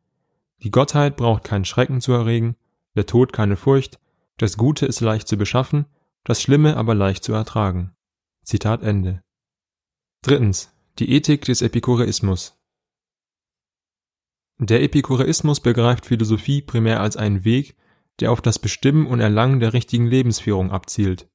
Die 0.63 0.71
Gottheit 0.71 1.17
braucht 1.17 1.45
keinen 1.45 1.65
Schrecken 1.65 2.01
zu 2.01 2.13
erregen, 2.13 2.57
der 2.97 3.07
Tod 3.07 3.33
keine 3.33 3.57
Furcht, 3.57 4.01
das 4.39 4.57
Gute 4.57 4.87
ist 4.87 5.01
leicht 5.01 5.29
zu 5.29 5.37
beschaffen, 5.37 5.87
das 6.25 6.43
Schlimme 6.43 6.77
aber 6.77 6.95
leicht 6.95 7.23
zu 7.23 7.33
ertragen. 7.33 7.95
Zitat 8.43 8.83
Ende. 8.83 9.23
Drittens. 10.23 10.73
Die 10.99 11.13
Ethik 11.13 11.45
des 11.45 11.63
Epikureismus. 11.63 12.59
Der 14.59 14.83
Epikureismus 14.83 15.61
begreift 15.61 16.07
Philosophie 16.07 16.63
primär 16.63 17.01
als 17.01 17.17
einen 17.17 17.45
Weg, 17.45 17.77
der 18.21 18.33
auf 18.33 18.41
das 18.41 18.59
Bestimmen 18.59 19.07
und 19.07 19.21
Erlangen 19.21 19.61
der 19.61 19.75
richtigen 19.75 20.07
Lebensführung 20.07 20.71
abzielt. 20.71 21.29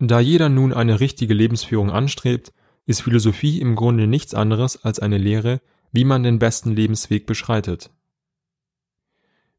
Da 0.00 0.18
jeder 0.18 0.48
nun 0.48 0.72
eine 0.72 0.98
richtige 0.98 1.34
Lebensführung 1.34 1.90
anstrebt, 1.90 2.52
ist 2.86 3.02
Philosophie 3.02 3.60
im 3.60 3.76
Grunde 3.76 4.06
nichts 4.06 4.34
anderes 4.34 4.82
als 4.84 4.98
eine 4.98 5.18
Lehre, 5.18 5.60
wie 5.92 6.04
man 6.04 6.22
den 6.22 6.38
besten 6.38 6.72
Lebensweg 6.72 7.26
beschreitet. 7.26 7.90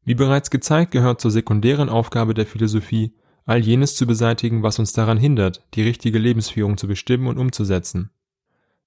Wie 0.04 0.14
bereits 0.14 0.50
gezeigt, 0.50 0.90
gehört 0.90 1.20
zur 1.20 1.30
sekundären 1.30 1.88
Aufgabe 1.88 2.34
der 2.34 2.46
Philosophie, 2.46 3.14
all 3.44 3.58
jenes 3.58 3.94
zu 3.94 4.06
beseitigen, 4.06 4.62
was 4.62 4.78
uns 4.78 4.92
daran 4.92 5.18
hindert, 5.18 5.64
die 5.74 5.82
richtige 5.82 6.18
Lebensführung 6.18 6.76
zu 6.76 6.86
bestimmen 6.86 7.26
und 7.26 7.38
umzusetzen. 7.38 8.10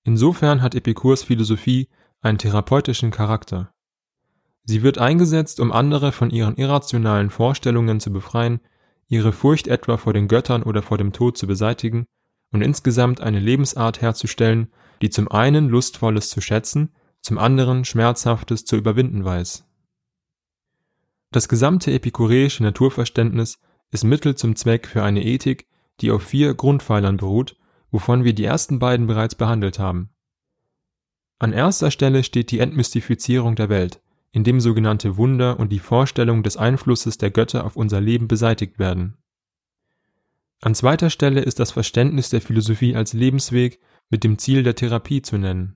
Insofern 0.04 0.62
hat 0.62 0.76
Epikurs 0.76 1.24
Philosophie 1.24 1.88
einen 2.22 2.38
therapeutischen 2.38 3.12
Charakter. 3.12 3.74
Sie 4.64 4.82
wird 4.82 4.98
eingesetzt, 4.98 5.60
um 5.60 5.72
andere 5.72 6.12
von 6.12 6.32
ihren 6.32 6.56
irrationalen 6.56 7.30
Vorstellungen 7.30 8.00
zu 8.00 8.12
befreien, 8.12 8.60
ihre 9.08 9.32
Furcht 9.32 9.68
etwa 9.68 9.98
vor 9.98 10.14
den 10.14 10.28
Göttern 10.28 10.64
oder 10.64 10.82
vor 10.82 10.98
dem 10.98 11.14
Tod 11.14 11.38
zu 11.38 11.48
beseitigen 11.48 12.06
und 12.52 12.62
insgesamt 12.62 13.22
eine 13.22 13.40
Lebensart 13.40 14.02
herzustellen, 14.02 14.72
die 15.02 15.10
zum 15.10 15.32
einen 15.32 15.70
Lustvolles 15.70 16.30
zu 16.30 16.42
schätzen, 16.42 16.94
zum 17.22 17.38
anderen 17.38 17.86
Schmerzhaftes 17.86 18.66
zu 18.66 18.76
überwinden 18.76 19.24
weiß. 19.24 19.66
Das 21.36 21.50
gesamte 21.50 21.92
epikureische 21.92 22.64
Naturverständnis 22.64 23.60
ist 23.92 24.06
Mittel 24.06 24.36
zum 24.36 24.56
Zweck 24.56 24.88
für 24.88 25.04
eine 25.04 25.22
Ethik, 25.22 25.68
die 26.00 26.12
auf 26.12 26.24
vier 26.24 26.54
Grundpfeilern 26.54 27.18
beruht, 27.18 27.58
wovon 27.92 28.24
wir 28.24 28.32
die 28.32 28.46
ersten 28.46 28.80
beiden 28.80 29.06
bereits 29.06 29.36
behandelt 29.36 29.78
haben. 29.78 30.12
An 31.38 31.52
erster 31.52 31.92
Stelle 31.92 32.24
steht 32.24 32.52
die 32.52 32.60
Entmystifizierung 32.60 33.58
der 33.58 33.68
Welt, 33.68 34.02
indem 34.32 34.62
sogenannte 34.62 35.18
Wunder 35.18 35.60
und 35.60 35.74
die 35.74 35.80
Vorstellung 35.80 36.42
des 36.42 36.56
Einflusses 36.56 37.18
der 37.18 37.32
Götter 37.32 37.66
auf 37.66 37.76
unser 37.76 38.00
Leben 38.00 38.30
beseitigt 38.30 38.80
werden. 38.80 39.18
An 40.62 40.74
zweiter 40.74 41.10
Stelle 41.10 41.42
ist 41.42 41.60
das 41.60 41.72
Verständnis 41.72 42.30
der 42.30 42.40
Philosophie 42.40 42.96
als 42.96 43.12
Lebensweg 43.12 43.82
mit 44.10 44.24
dem 44.24 44.38
Ziel 44.38 44.64
der 44.64 44.76
Therapie 44.76 45.22
zu 45.22 45.38
nennen. 45.38 45.76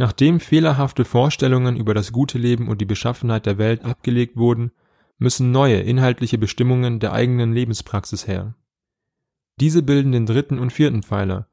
Nachdem 0.00 0.38
fehlerhafte 0.38 1.04
Vorstellungen 1.04 1.76
über 1.76 1.92
das 1.92 2.12
gute 2.12 2.38
Leben 2.38 2.68
und 2.68 2.80
die 2.80 2.84
Beschaffenheit 2.84 3.46
der 3.46 3.58
Welt 3.58 3.84
abgelegt 3.84 4.36
wurden, 4.36 4.70
müssen 5.18 5.50
neue 5.50 5.80
inhaltliche 5.80 6.38
Bestimmungen 6.38 7.00
der 7.00 7.12
eigenen 7.12 7.52
Lebenspraxis 7.52 8.28
her. 8.28 8.54
Diese 9.58 9.82
bilden 9.82 10.12
den 10.12 10.24
dritten 10.24 10.60
und 10.60 10.72
vierten 10.72 11.02
Pfeiler, 11.02 11.48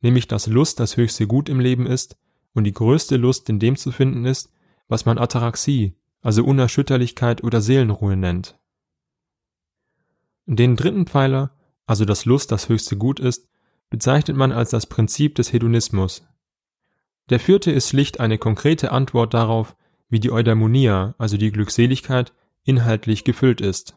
nämlich 0.00 0.26
dass 0.26 0.46
Lust 0.46 0.80
das 0.80 0.96
höchste 0.96 1.26
Gut 1.26 1.50
im 1.50 1.60
Leben 1.60 1.86
ist 1.86 2.16
und 2.54 2.64
die 2.64 2.72
größte 2.72 3.18
Lust 3.18 3.50
in 3.50 3.58
dem 3.58 3.76
zu 3.76 3.92
finden 3.92 4.24
ist, 4.24 4.50
was 4.88 5.04
man 5.04 5.18
Ataraxie, 5.18 5.94
also 6.22 6.42
Unerschütterlichkeit 6.42 7.44
oder 7.44 7.60
Seelenruhe 7.60 8.16
nennt. 8.16 8.58
Den 10.46 10.74
dritten 10.74 11.04
Pfeiler, 11.04 11.54
also 11.84 12.06
dass 12.06 12.24
Lust 12.24 12.50
das 12.50 12.70
höchste 12.70 12.96
Gut 12.96 13.20
ist, 13.20 13.50
bezeichnet 13.90 14.38
man 14.38 14.52
als 14.52 14.70
das 14.70 14.86
Prinzip 14.86 15.34
des 15.34 15.52
Hedonismus. 15.52 16.22
Der 17.30 17.38
vierte 17.38 17.70
ist 17.70 17.88
schlicht 17.88 18.20
eine 18.20 18.38
konkrete 18.38 18.90
Antwort 18.90 19.34
darauf, 19.34 19.76
wie 20.08 20.18
die 20.18 20.32
Eudaimonia, 20.32 21.14
also 21.16 21.36
die 21.36 21.52
Glückseligkeit, 21.52 22.32
inhaltlich 22.64 23.24
gefüllt 23.24 23.60
ist. 23.60 23.96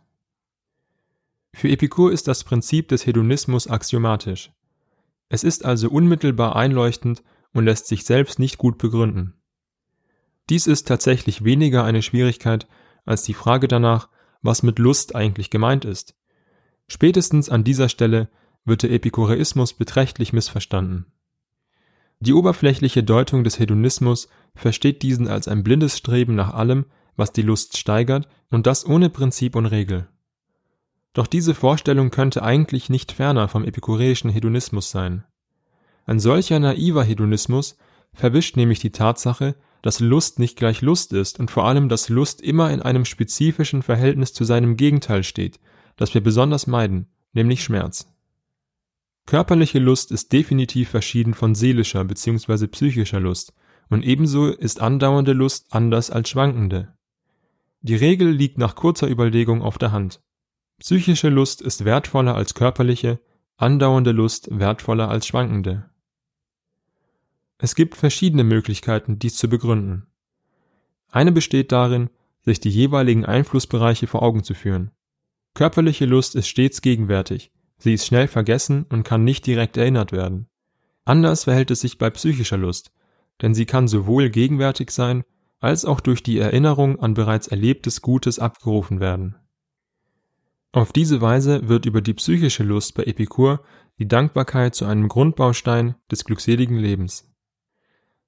Für 1.54 1.70
Epikur 1.70 2.12
ist 2.12 2.28
das 2.28 2.44
Prinzip 2.44 2.88
des 2.88 3.06
Hedonismus 3.06 3.68
axiomatisch. 3.68 4.52
Es 5.30 5.44
ist 5.44 5.66
also 5.66 5.90
unmittelbar 5.90 6.56
einleuchtend 6.56 7.24
und 7.54 7.66
lässt 7.66 7.88
sich 7.88 8.06
selbst 8.06 8.38
nicht 8.38 8.58
gut 8.58 8.78
begründen. 8.78 9.34
Dies 10.50 10.68
ist 10.68 10.88
tatsächlich 10.88 11.44
weniger 11.44 11.84
eine 11.84 12.02
Schwierigkeit 12.02 12.68
als 13.06 13.24
die 13.24 13.34
Frage 13.34 13.68
danach, 13.68 14.10
was 14.42 14.62
mit 14.62 14.78
Lust 14.78 15.16
eigentlich 15.16 15.50
gemeint 15.50 15.86
ist. 15.86 16.16
Spätestens 16.88 17.50
an 17.50 17.64
dieser 17.64 17.90
Stelle 17.90 18.30
wird 18.66 18.84
der 18.84 18.92
Epikureismus 18.92 19.74
beträchtlich 19.74 20.34
missverstanden. 20.34 21.08
Die 22.26 22.32
oberflächliche 22.32 23.04
Deutung 23.04 23.44
des 23.44 23.60
Hedonismus 23.60 24.30
versteht 24.56 25.02
diesen 25.02 25.28
als 25.28 25.50
ein 25.50 25.62
blindes 25.62 25.98
Streben 25.98 26.36
nach 26.36 26.54
allem, 26.54 26.86
was 27.18 27.34
die 27.34 27.42
Lust 27.42 27.78
steigert, 27.78 28.30
und 28.50 28.66
das 28.66 28.86
ohne 28.86 29.10
Prinzip 29.10 29.58
und 29.58 29.66
Regel. 29.66 30.08
Doch 31.12 31.28
diese 31.28 31.54
Vorstellung 31.54 32.12
könnte 32.12 32.42
eigentlich 32.42 32.90
nicht 32.90 33.12
ferner 33.12 33.50
vom 33.50 33.66
epikureischen 33.66 34.30
Hedonismus 34.30 34.90
sein. 34.90 35.26
Ein 36.06 36.22
solcher 36.22 36.62
naiver 36.62 37.04
Hedonismus 37.04 37.76
verwischt 38.14 38.56
nämlich 38.56 38.80
die 38.80 38.94
Tatsache, 38.94 39.56
dass 39.82 40.00
Lust 40.00 40.40
nicht 40.40 40.56
gleich 40.56 40.82
Lust 40.82 41.12
ist 41.12 41.42
und 41.42 41.52
vor 41.52 41.66
allem, 41.66 41.90
dass 41.90 42.08
Lust 42.08 42.40
immer 42.40 42.72
in 42.72 42.82
einem 42.82 43.04
spezifischen 43.04 43.84
Verhältnis 43.84 44.32
zu 44.32 44.46
seinem 44.46 44.78
Gegenteil 44.78 45.26
steht, 45.26 45.60
das 45.98 46.14
wir 46.14 46.24
besonders 46.24 46.68
meiden, 46.68 47.08
nämlich 47.34 47.66
Schmerz. 47.66 48.13
Körperliche 49.26 49.80
Lust 49.80 50.12
ist 50.12 50.34
definitiv 50.34 50.90
verschieden 50.90 51.34
von 51.34 51.56
seelischer 51.56 52.04
bzw. 52.04 52.68
psychischer 52.68 53.20
Lust, 53.20 53.54
und 53.90 54.04
ebenso 54.04 54.48
ist 54.48 54.82
andauernde 54.82 55.34
Lust 55.34 55.68
anders 55.72 56.10
als 56.10 56.30
schwankende. 56.30 56.94
Die 57.82 57.96
Regel 57.96 58.30
liegt 58.30 58.58
nach 58.58 58.76
kurzer 58.76 59.10
Überlegung 59.10 59.62
auf 59.62 59.78
der 59.78 59.92
Hand. 59.92 60.22
Psychische 60.80 61.30
Lust 61.30 61.62
ist 61.62 61.86
wertvoller 61.86 62.36
als 62.36 62.54
körperliche, 62.54 63.20
andauernde 63.58 64.12
Lust 64.12 64.48
wertvoller 64.52 65.10
als 65.10 65.28
schwankende. 65.28 65.90
Es 67.58 67.76
gibt 67.76 67.96
verschiedene 67.96 68.44
Möglichkeiten, 68.44 69.20
dies 69.20 69.36
zu 69.36 69.48
begründen. 69.48 70.08
Eine 71.12 71.32
besteht 71.32 71.72
darin, 71.72 72.10
sich 72.42 72.60
die 72.60 72.70
jeweiligen 72.70 73.26
Einflussbereiche 73.26 74.08
vor 74.08 74.22
Augen 74.22 74.44
zu 74.44 74.54
führen. 74.54 74.92
Körperliche 75.54 76.06
Lust 76.06 76.36
ist 76.36 76.48
stets 76.48 76.82
gegenwärtig, 76.82 77.52
sie 77.84 77.94
ist 77.94 78.08
schnell 78.08 78.28
vergessen 78.28 78.86
und 78.90 79.04
kann 79.04 79.26
nicht 79.26 79.46
direkt 79.46 79.76
erinnert 79.76 80.14
werden. 80.14 80.48
Anders 81.04 81.44
verhält 81.44 81.70
es 81.70 81.82
sich 81.82 81.98
bei 81.98 82.10
psychischer 82.10 82.58
Lust, 82.58 82.94
denn 83.42 83.54
sie 83.54 83.66
kann 83.66 83.90
sowohl 83.90 84.30
gegenwärtig 84.30 84.90
sein, 84.90 85.26
als 85.60 85.84
auch 85.84 86.00
durch 86.00 86.24
die 86.24 86.40
Erinnerung 86.40 87.00
an 87.00 87.14
bereits 87.14 87.48
erlebtes 87.48 88.02
Gutes 88.02 88.40
abgerufen 88.40 89.02
werden. 89.02 89.36
Auf 90.72 90.94
diese 90.94 91.20
Weise 91.20 91.68
wird 91.68 91.86
über 91.86 92.02
die 92.02 92.14
psychische 92.14 92.64
Lust 92.64 92.96
bei 92.96 93.04
Epikur 93.04 93.62
die 94.00 94.08
Dankbarkeit 94.08 94.76
zu 94.76 94.86
einem 94.86 95.10
Grundbaustein 95.10 95.96
des 96.10 96.24
glückseligen 96.24 96.78
Lebens. 96.78 97.30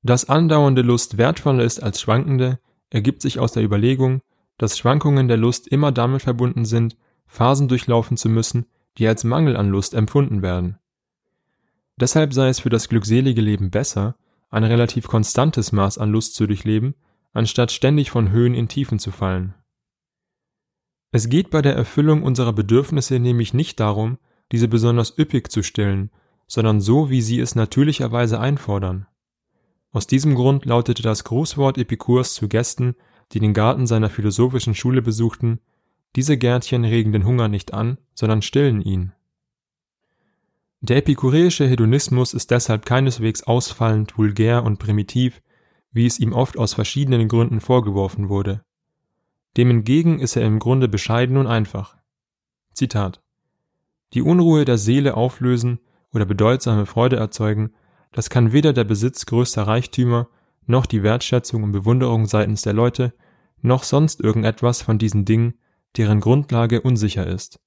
Dass 0.04 0.30
andauernde 0.30 0.82
Lust 0.82 1.18
wertvoller 1.18 1.64
ist 1.64 1.82
als 1.82 2.02
schwankende, 2.02 2.60
ergibt 2.90 3.22
sich 3.22 3.40
aus 3.40 3.54
der 3.54 3.64
Überlegung, 3.64 4.22
dass 4.58 4.78
Schwankungen 4.78 5.28
der 5.28 5.38
Lust 5.38 5.68
immer 5.68 5.92
damit 5.92 6.22
verbunden 6.22 6.66
sind, 6.66 6.98
Phasen 7.26 7.68
durchlaufen 7.68 8.18
zu 8.18 8.30
müssen, 8.30 8.66
die 8.98 9.08
als 9.08 9.24
Mangel 9.24 9.58
an 9.58 9.70
Lust 9.70 9.94
empfunden 9.94 10.42
werden. 10.42 10.78
Deshalb 11.98 12.34
sei 12.34 12.50
es 12.50 12.60
für 12.60 12.70
das 12.70 12.90
glückselige 12.90 13.42
Leben 13.42 13.72
besser, 13.72 14.16
ein 14.50 14.64
relativ 14.64 15.08
konstantes 15.08 15.72
Maß 15.72 15.98
an 15.98 16.12
Lust 16.12 16.36
zu 16.36 16.48
durchleben, 16.48 16.96
anstatt 17.34 17.72
ständig 17.72 18.12
von 18.12 18.32
Höhen 18.32 18.54
in 18.54 18.68
Tiefen 18.68 19.00
zu 19.00 19.12
fallen. 19.12 19.54
Es 21.12 21.30
geht 21.30 21.50
bei 21.50 21.62
der 21.62 21.76
Erfüllung 21.76 22.24
unserer 22.24 22.54
Bedürfnisse 22.54 23.20
nämlich 23.20 23.54
nicht 23.54 23.80
darum, 23.80 24.18
diese 24.52 24.68
besonders 24.68 25.18
üppig 25.18 25.50
zu 25.50 25.64
stillen, 25.64 26.12
sondern 26.48 26.82
so, 26.82 27.10
wie 27.10 27.22
sie 27.22 27.40
es 27.40 27.56
natürlicherweise 27.56 28.40
einfordern. 28.40 29.08
Aus 29.92 30.08
diesem 30.08 30.36
Grund 30.36 30.66
lautete 30.66 31.02
das 31.02 31.24
Grußwort 31.24 31.78
Epikurs 31.78 32.34
zu 32.34 32.50
Gästen, 32.50 32.96
die 33.32 33.40
den 33.40 33.54
Garten 33.54 33.88
seiner 33.88 34.10
philosophischen 34.10 34.76
Schule 34.76 35.02
besuchten, 35.02 35.62
diese 36.16 36.38
Gärtchen 36.38 36.86
regen 36.86 37.12
den 37.12 37.26
Hunger 37.26 37.48
nicht 37.48 37.74
an, 37.74 37.98
sondern 38.14 38.42
stillen 38.42 38.82
ihn. 38.82 39.12
Der 40.82 40.98
epikureische 40.98 41.68
Hedonismus 41.68 42.34
ist 42.34 42.52
deshalb 42.52 42.86
keineswegs 42.86 43.44
ausfallend, 43.44 44.18
vulgär 44.18 44.64
und 44.64 44.78
primitiv, 44.78 45.42
wie 45.92 46.06
es 46.06 46.20
ihm 46.20 46.34
oft 46.34 46.58
aus 46.58 46.74
verschiedenen 46.74 47.28
Gründen 47.28 47.60
vorgeworfen 47.60 48.30
wurde. 48.30 48.64
Dem 49.58 49.70
entgegen 49.70 50.20
ist 50.20 50.36
er 50.36 50.46
im 50.46 50.60
Grunde 50.60 50.88
bescheiden 50.88 51.38
und 51.38 51.48
einfach. 51.48 51.98
Zitat 52.74 53.22
Die 54.14 54.22
Unruhe 54.22 54.66
der 54.66 54.78
Seele 54.78 55.16
auflösen 55.16 55.80
oder 56.14 56.26
bedeutsame 56.26 56.86
Freude 56.86 57.16
erzeugen, 57.16 57.74
das 58.12 58.30
kann 58.30 58.52
weder 58.54 58.72
der 58.72 58.84
Besitz 58.84 59.26
größter 59.26 59.64
Reichtümer, 59.64 60.30
noch 60.68 60.86
die 60.86 61.04
Wertschätzung 61.04 61.64
und 61.64 61.72
Bewunderung 61.72 62.26
seitens 62.26 62.62
der 62.62 62.74
Leute, 62.74 63.14
noch 63.62 63.84
sonst 63.84 64.22
irgendetwas 64.22 64.82
von 64.82 64.98
diesen 64.98 65.26
Dingen, 65.26 65.56
deren 65.98 66.20
Grundlage 66.20 66.82
unsicher 66.82 67.26
ist. 67.26 67.60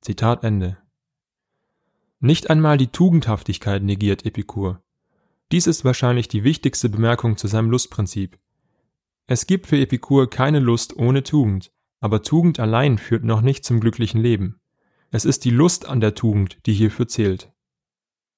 Zitat 0.00 0.44
Ende. 0.44 0.78
Nicht 2.20 2.50
einmal 2.50 2.76
die 2.76 2.88
Tugendhaftigkeit 2.88 3.82
negiert 3.82 4.24
Epikur. 4.24 4.82
Dies 5.50 5.66
ist 5.66 5.84
wahrscheinlich 5.84 6.28
die 6.28 6.44
wichtigste 6.44 6.88
Bemerkung 6.88 7.36
zu 7.36 7.46
seinem 7.46 7.70
Lustprinzip. 7.70 8.38
Es 9.26 9.46
gibt 9.46 9.66
für 9.66 9.78
Epikur 9.78 10.28
keine 10.28 10.60
Lust 10.60 10.96
ohne 10.96 11.22
Tugend, 11.22 11.72
aber 12.00 12.22
Tugend 12.22 12.58
allein 12.60 12.98
führt 12.98 13.24
noch 13.24 13.40
nicht 13.40 13.64
zum 13.64 13.80
glücklichen 13.80 14.20
Leben. 14.20 14.60
Es 15.10 15.24
ist 15.24 15.44
die 15.44 15.50
Lust 15.50 15.86
an 15.86 16.00
der 16.00 16.14
Tugend, 16.14 16.58
die 16.66 16.72
hierfür 16.72 17.06
zählt. 17.06 17.52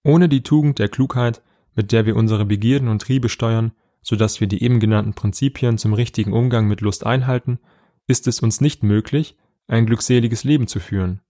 Ohne 0.02 0.28
die 0.28 0.42
Tugend 0.42 0.78
der 0.78 0.88
Klugheit, 0.88 1.42
mit 1.74 1.92
der 1.92 2.04
wir 2.04 2.16
unsere 2.16 2.44
Begierden 2.44 2.88
und 2.88 3.02
Triebe 3.02 3.28
steuern, 3.28 3.72
so 4.02 4.16
dass 4.16 4.40
wir 4.40 4.46
die 4.46 4.62
eben 4.62 4.80
genannten 4.80 5.14
Prinzipien 5.14 5.78
zum 5.78 5.94
richtigen 5.94 6.32
Umgang 6.32 6.68
mit 6.68 6.80
Lust 6.80 7.06
einhalten, 7.06 7.58
ist 8.06 8.26
es 8.26 8.40
uns 8.40 8.60
nicht 8.60 8.82
möglich, 8.82 9.36
ein 9.66 9.86
glückseliges 9.86 10.44
Leben 10.44 10.66
zu 10.66 10.80
führen. 10.80 11.20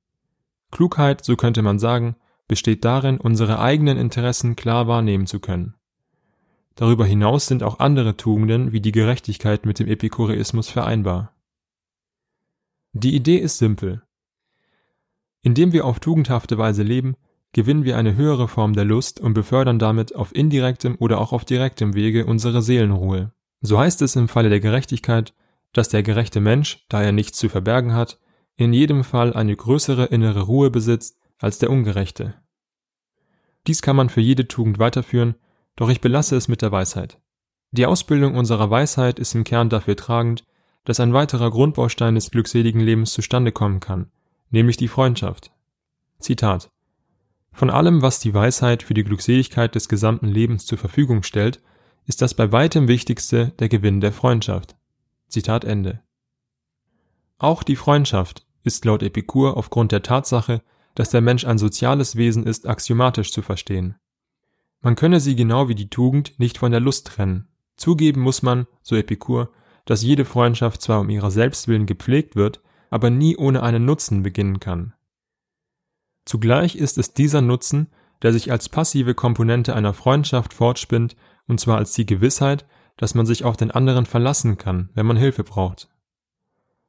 Klugheit, 0.71 1.25
so 1.25 1.37
könnte 1.37 1.63
man 1.63 1.79
sagen, 1.79 2.17
besteht 2.49 2.85
darin, 2.85 3.19
unsere 3.19 3.59
eigenen 3.61 3.97
Interessen 3.97 4.57
klar 4.57 4.87
wahrnehmen 4.87 5.27
zu 5.27 5.41
können. 5.41 5.75
Darüber 6.75 7.07
hinaus 7.07 7.47
sind 7.47 7.63
auch 7.63 7.79
andere 7.79 8.17
Tugenden 8.17 8.73
wie 8.73 8.81
die 8.81 8.93
Gerechtigkeit 8.93 9.65
mit 9.65 9.79
dem 9.79 9.87
Epikureismus 9.87 10.69
vereinbar. 10.69 11.33
Die 12.93 13.15
Idee 13.15 13.39
ist 13.39 13.59
simpel. 13.59 14.03
Indem 15.43 15.73
wir 15.73 15.85
auf 15.85 16.01
tugendhafte 16.01 16.59
Weise 16.59 16.83
leben, 16.83 17.17
gewinnen 17.53 17.85
wir 17.85 17.97
eine 17.97 18.17
höhere 18.17 18.49
Form 18.49 18.73
der 18.73 18.85
Lust 18.85 19.21
und 19.21 19.35
befördern 19.35 19.79
damit 19.79 20.15
auf 20.15 20.35
indirektem 20.35 20.97
oder 20.99 21.21
auch 21.21 21.33
auf 21.33 21.45
direktem 21.45 21.95
Wege 21.95 22.27
unsere 22.27 22.63
Seelenruhe. 22.63 23.33
So 23.61 23.79
heißt 23.79 24.03
es 24.03 24.17
im 24.17 24.29
Falle 24.29 24.49
der 24.49 24.61
Gerechtigkeit, 24.61 25.33
dass 25.75 25.91
der 25.91 26.03
gerechte 26.03 26.41
Mensch, 26.41 26.87
da 26.89 27.03
er 27.03 27.13
nichts 27.13 27.37
zu 27.37 27.51
verbergen 27.51 27.93
hat, 27.93 28.19
in 28.57 28.73
jedem 28.73 29.05
Fall 29.05 29.35
eine 29.35 29.55
größere 29.55 30.07
innere 30.07 30.43
Ruhe 30.43 30.71
besitzt 30.71 31.19
als 31.39 31.59
der 31.59 31.71
Ungerechte. 31.71 32.35
Dies 33.67 33.83
kann 33.83 33.97
man 33.97 34.09
für 34.09 34.21
jede 34.21 34.49
Tugend 34.49 34.79
weiterführen, 34.79 35.35
doch 35.77 35.91
ich 35.91 36.01
belasse 36.01 36.37
es 36.37 36.49
mit 36.49 36.63
der 36.63 36.73
Weisheit. 36.73 37.19
Die 37.73 37.87
Ausbildung 37.87 38.37
unserer 38.37 38.71
Weisheit 38.71 39.19
ist 39.19 39.35
im 39.35 39.43
Kern 39.43 39.69
dafür 39.69 39.97
tragend, 39.97 40.45
dass 40.85 41.01
ein 41.01 41.13
weiterer 41.13 41.51
Grundbaustein 41.51 42.15
des 42.15 42.31
glückseligen 42.31 42.81
Lebens 42.81 43.13
zustande 43.13 43.53
kommen 43.53 43.81
kann, 43.81 44.13
nämlich 44.51 44.77
die 44.77 44.89
Freundschaft. 44.89 45.51
Zitat 46.21 46.71
Von 47.53 47.71
allem, 47.71 48.03
was 48.03 48.21
die 48.21 48.35
Weisheit 48.35 48.83
für 48.83 48.95
die 48.95 49.03
Glückseligkeit 49.03 49.75
des 49.75 49.89
gesamten 49.89 50.29
Lebens 50.29 50.67
zur 50.67 50.79
Verfügung 50.79 51.23
stellt, 51.25 51.61
ist 52.07 52.23
das 52.23 52.35
bei 52.35 52.53
weitem 52.53 52.87
wichtigste 52.87 53.49
der 53.59 53.69
Gewinn 53.69 54.01
der 54.01 54.13
Freundschaft. 54.13 54.77
Zitat 55.35 55.65
Ende. 55.65 56.01
Auch 57.39 57.65
die 57.65 57.75
Freundschaft 57.75 58.47
ist 58.63 58.85
laut 58.85 59.03
Epikur 59.03 59.57
aufgrund 59.57 59.91
der 59.91 60.05
Tatsache, 60.05 60.63
dass 60.95 61.11
der 61.11 61.23
Mensch 61.23 61.45
ein 61.45 61.59
soziales 61.59 62.15
Wesen 62.15 62.47
ist, 62.47 62.69
axiomatisch 62.69 63.33
zu 63.33 63.43
verstehen. 63.43 63.97
Man 64.81 64.95
könne 64.95 65.19
sie 65.19 65.35
genau 65.35 65.69
wie 65.69 65.75
die 65.75 65.91
Tugend 65.91 66.39
nicht 66.39 66.57
von 66.57 66.71
der 66.71 66.79
Lust 66.79 67.09
trennen. 67.09 67.49
Zugeben 67.77 68.21
muss 68.21 68.43
man, 68.43 68.69
so 68.81 68.95
Epikur, 68.95 69.51
dass 69.87 70.05
jede 70.05 70.25
Freundschaft 70.25 70.81
zwar 70.81 71.01
um 71.01 71.11
ihrer 71.11 71.33
selbst 71.33 71.67
willen 71.67 71.87
gepflegt 71.87 72.37
wird, 72.37 72.61
aber 72.89 73.11
nie 73.11 73.37
ohne 73.37 73.65
einen 73.65 73.85
Nutzen 73.85 74.23
beginnen 74.23 74.61
kann. 74.61 74.95
Zugleich 76.27 76.77
ist 76.77 76.97
es 76.97 77.13
dieser 77.13 77.41
Nutzen, 77.41 77.89
der 78.23 78.33
sich 78.33 78.53
als 78.53 78.69
passive 78.69 79.15
Komponente 79.15 79.75
einer 79.75 79.95
Freundschaft 79.95 80.55
fortspinnt, 80.55 81.17
und 81.49 81.59
zwar 81.59 81.79
als 81.79 81.93
die 81.93 82.07
Gewissheit, 82.07 82.67
dass 82.97 83.15
man 83.15 83.27
sich 83.27 83.45
auf 83.45 83.57
den 83.57 83.71
anderen 83.71 84.07
verlassen 84.07 84.57
kann, 84.57 84.91
wenn 84.95 85.07
man 85.07 85.17
Hilfe 85.17 85.45
braucht. 85.45 85.89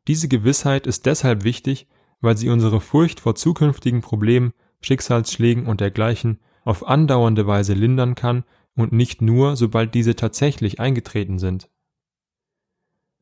Diese 0.08 0.28
Gewissheit 0.28 0.88
ist 0.88 1.06
deshalb 1.06 1.44
wichtig, 1.44 1.88
weil 2.22 2.38
sie 2.38 2.50
unsere 2.50 2.82
Furcht 2.82 3.20
vor 3.20 3.36
zukünftigen 3.36 4.02
Problemen, 4.02 4.54
Schicksalsschlägen 4.82 5.66
und 5.66 5.82
dergleichen 5.82 6.40
auf 6.64 6.88
andauernde 6.88 7.48
Weise 7.48 7.74
lindern 7.74 8.16
kann 8.16 8.44
und 8.76 8.92
nicht 8.92 9.22
nur, 9.22 9.56
sobald 9.56 9.94
diese 9.94 10.16
tatsächlich 10.16 10.80
eingetreten 10.80 11.40
sind. 11.40 11.70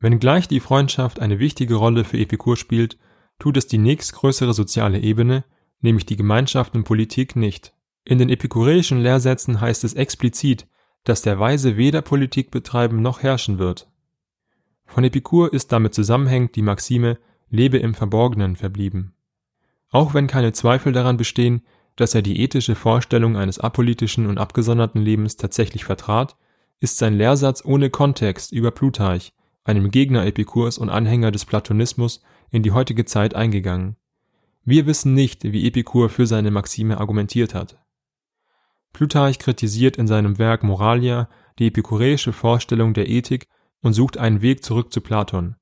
Wenngleich 0.00 0.48
die 0.48 0.60
Freundschaft 0.60 1.20
eine 1.20 1.38
wichtige 1.38 1.76
Rolle 1.76 2.04
für 2.04 2.18
Epikur 2.18 2.56
spielt, 2.56 2.98
tut 3.38 3.56
es 3.56 3.66
die 3.66 3.78
nächstgrößere 3.78 4.52
soziale 4.52 5.00
Ebene, 5.00 5.44
nämlich 5.80 6.06
die 6.06 6.16
Gemeinschaft 6.16 6.74
und 6.74 6.84
Politik, 6.84 7.36
nicht. 7.36 7.74
In 8.04 8.18
den 8.18 8.28
epikureischen 8.28 9.00
Lehrsätzen 9.00 9.60
heißt 9.60 9.84
es 9.84 9.94
explizit, 9.94 10.66
dass 11.04 11.22
der 11.22 11.38
Weise 11.38 11.76
weder 11.76 12.02
Politik 12.02 12.50
betreiben 12.50 13.02
noch 13.02 13.22
herrschen 13.22 13.58
wird. 13.58 13.88
Von 14.86 15.04
Epikur 15.04 15.52
ist 15.52 15.72
damit 15.72 15.94
zusammenhängend 15.94 16.56
die 16.56 16.62
Maxime 16.62 17.18
lebe 17.50 17.78
im 17.78 17.94
Verborgenen 17.94 18.56
verblieben. 18.56 19.14
Auch 19.90 20.14
wenn 20.14 20.26
keine 20.26 20.52
Zweifel 20.52 20.92
daran 20.92 21.16
bestehen, 21.16 21.62
dass 21.96 22.14
er 22.14 22.22
die 22.22 22.40
ethische 22.40 22.74
Vorstellung 22.74 23.36
eines 23.36 23.60
apolitischen 23.60 24.26
und 24.26 24.38
abgesonderten 24.38 25.00
Lebens 25.00 25.36
tatsächlich 25.36 25.84
vertrat, 25.84 26.36
ist 26.80 26.98
sein 26.98 27.14
Lehrsatz 27.14 27.64
ohne 27.64 27.90
Kontext 27.90 28.50
über 28.50 28.72
Plutarch, 28.72 29.32
einem 29.62 29.90
Gegner 29.90 30.26
Epikurs 30.26 30.78
und 30.78 30.90
Anhänger 30.90 31.30
des 31.30 31.44
Platonismus, 31.44 32.22
in 32.50 32.62
die 32.62 32.72
heutige 32.72 33.04
Zeit 33.04 33.34
eingegangen. 33.34 33.96
Wir 34.64 34.86
wissen 34.86 35.14
nicht, 35.14 35.44
wie 35.44 35.66
Epikur 35.66 36.08
für 36.08 36.26
seine 36.26 36.50
Maxime 36.50 36.98
argumentiert 36.98 37.54
hat. 37.54 37.78
Plutarch 38.94 39.38
kritisiert 39.38 39.98
in 39.98 40.06
seinem 40.06 40.38
Werk 40.38 40.62
Moralia 40.62 41.28
die 41.58 41.66
epikureische 41.66 42.32
Vorstellung 42.32 42.94
der 42.94 43.08
Ethik 43.08 43.48
und 43.82 43.92
sucht 43.92 44.16
einen 44.16 44.40
Weg 44.40 44.64
zurück 44.64 44.92
zu 44.92 45.02
Platon. 45.02 45.56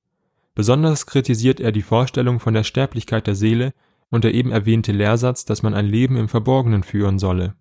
Besonders 0.55 1.07
kritisiert 1.07 1.59
er 1.59 1.73
die 1.73 1.83
Vorstellung 1.83 2.39
von 2.39 2.55
der 2.55 2.63
Sterblichkeit 2.63 3.27
der 3.27 3.35
Seele 3.35 3.73
und 4.11 4.23
der 4.25 4.35
eben 4.35 4.53
erwähnte 4.53 4.93
Lehrsatz, 4.93 5.47
dass 5.47 5.63
man 5.63 5.73
ein 5.75 5.87
Leben 5.87 6.17
im 6.17 6.29
Verborgenen 6.29 6.83
führen 6.83 7.19
solle. 7.19 7.55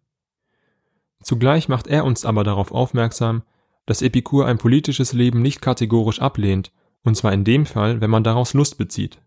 Zugleich 1.24 1.70
macht 1.70 1.88
er 1.88 2.04
uns 2.04 2.26
aber 2.26 2.44
darauf 2.44 2.72
aufmerksam, 2.72 3.44
dass 3.86 4.02
Epikur 4.02 4.48
ein 4.48 4.58
politisches 4.58 5.14
Leben 5.14 5.42
nicht 5.42 5.62
kategorisch 5.62 6.20
ablehnt, 6.20 6.74
und 7.04 7.16
zwar 7.16 7.32
in 7.32 7.46
dem 7.46 7.66
Fall, 7.66 8.02
wenn 8.02 8.10
man 8.10 8.26
daraus 8.26 8.54
Lust 8.54 8.78
bezieht. 8.78 9.22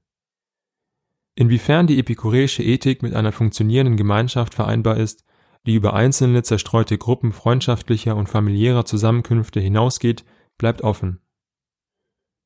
Inwiefern 1.37 1.87
die 1.87 1.99
epikureische 1.99 2.63
Ethik 2.63 3.03
mit 3.03 3.15
einer 3.15 3.33
funktionierenden 3.33 3.97
Gemeinschaft 3.97 4.55
vereinbar 4.55 4.99
ist, 4.99 5.25
die 5.66 5.74
über 5.74 5.94
einzelne 5.94 6.42
zerstreute 6.42 6.98
Gruppen 6.98 7.33
freundschaftlicher 7.33 8.16
und 8.16 8.29
familiärer 8.29 8.85
Zusammenkünfte 8.85 9.61
hinausgeht, 9.61 10.24
bleibt 10.59 10.83
offen. 10.83 11.20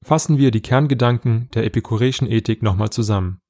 Fassen 0.02 0.38
wir 0.38 0.50
die 0.50 0.62
Kerngedanken 0.62 1.48
der 1.54 1.64
epikureischen 1.64 2.30
Ethik 2.30 2.62
nochmal 2.62 2.90
zusammen. 2.90 3.40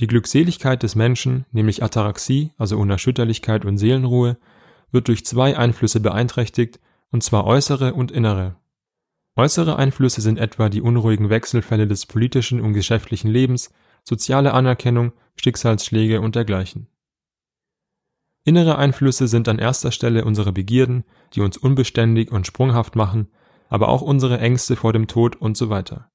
Die 0.00 0.06
Glückseligkeit 0.06 0.82
des 0.82 0.94
Menschen, 0.94 1.46
nämlich 1.52 1.82
Ataraxie, 1.82 2.52
also 2.56 2.78
Unerschütterlichkeit 2.78 3.64
und 3.64 3.78
Seelenruhe, 3.78 4.38
wird 4.90 5.08
durch 5.08 5.24
zwei 5.24 5.56
Einflüsse 5.56 6.00
beeinträchtigt, 6.00 6.80
und 7.10 7.22
zwar 7.22 7.44
äußere 7.44 7.94
und 7.94 8.10
innere. 8.10 8.56
Äußere 9.36 9.76
Einflüsse 9.76 10.20
sind 10.20 10.38
etwa 10.38 10.68
die 10.68 10.80
unruhigen 10.80 11.30
Wechselfälle 11.30 11.88
des 11.88 12.06
politischen 12.06 12.60
und 12.60 12.72
geschäftlichen 12.72 13.28
Lebens, 13.28 13.72
soziale 14.04 14.52
Anerkennung, 14.52 15.12
Schicksalsschläge 15.36 16.20
und 16.20 16.36
dergleichen. 16.36 16.86
Innere 18.44 18.76
Einflüsse 18.76 19.26
sind 19.26 19.48
an 19.48 19.58
erster 19.58 19.90
Stelle 19.90 20.24
unsere 20.24 20.52
Begierden, 20.52 21.04
die 21.32 21.40
uns 21.40 21.56
unbeständig 21.56 22.30
und 22.30 22.46
sprunghaft 22.46 22.94
machen, 22.94 23.28
aber 23.68 23.88
auch 23.88 24.02
unsere 24.02 24.38
Ängste 24.38 24.76
vor 24.76 24.92
dem 24.92 25.06
Tod 25.06 25.36
und 25.36 25.56
so 25.56 25.70
weiter. 25.70 26.10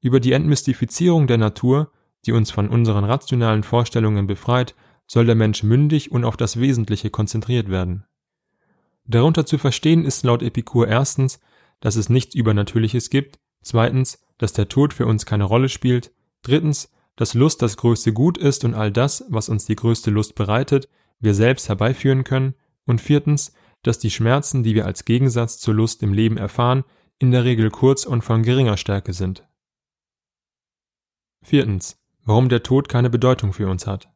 Über 0.00 0.20
die 0.20 0.32
Entmystifizierung 0.32 1.26
der 1.26 1.38
Natur, 1.38 1.90
die 2.26 2.32
uns 2.32 2.52
von 2.52 2.68
unseren 2.68 3.04
rationalen 3.04 3.64
Vorstellungen 3.64 4.28
befreit, 4.28 4.74
soll 5.06 5.26
der 5.26 5.34
Mensch 5.34 5.62
mündig 5.64 6.12
und 6.12 6.24
auf 6.24 6.36
das 6.36 6.60
Wesentliche 6.60 7.10
konzentriert 7.10 7.68
werden. 7.68 8.04
Darunter 9.06 9.44
zu 9.44 9.58
verstehen 9.58 10.04
ist 10.04 10.24
laut 10.24 10.42
Epikur 10.42 10.88
erstens, 10.88 11.40
dass 11.80 11.96
es 11.96 12.08
nichts 12.08 12.34
Übernatürliches 12.34 13.10
gibt, 13.10 13.38
zweitens, 13.62 14.24
dass 14.38 14.52
der 14.52 14.68
Tod 14.68 14.94
für 14.94 15.06
uns 15.06 15.26
keine 15.26 15.44
Rolle 15.44 15.68
spielt, 15.68 16.12
drittens, 16.42 16.90
dass 17.16 17.34
Lust 17.34 17.62
das 17.62 17.76
größte 17.76 18.12
Gut 18.12 18.38
ist 18.38 18.64
und 18.64 18.74
all 18.74 18.90
das, 18.90 19.24
was 19.28 19.48
uns 19.48 19.66
die 19.66 19.76
größte 19.76 20.10
Lust 20.10 20.34
bereitet, 20.34 20.88
wir 21.24 21.34
selbst 21.34 21.68
herbeiführen 21.68 22.24
können, 22.24 22.54
und 22.86 23.00
viertens, 23.00 23.54
dass 23.82 23.98
die 23.98 24.10
Schmerzen, 24.10 24.62
die 24.62 24.74
wir 24.74 24.86
als 24.86 25.04
Gegensatz 25.04 25.58
zur 25.58 25.74
Lust 25.74 26.02
im 26.02 26.12
Leben 26.12 26.36
erfahren, 26.36 26.84
in 27.18 27.30
der 27.30 27.44
Regel 27.44 27.70
kurz 27.70 28.04
und 28.04 28.22
von 28.22 28.42
geringer 28.42 28.76
Stärke 28.76 29.12
sind. 29.12 29.46
Viertens. 31.42 32.00
Warum 32.26 32.48
der 32.48 32.62
Tod 32.62 32.88
keine 32.88 33.10
Bedeutung 33.10 33.52
für 33.52 33.68
uns 33.68 33.86
hat. 33.86 34.08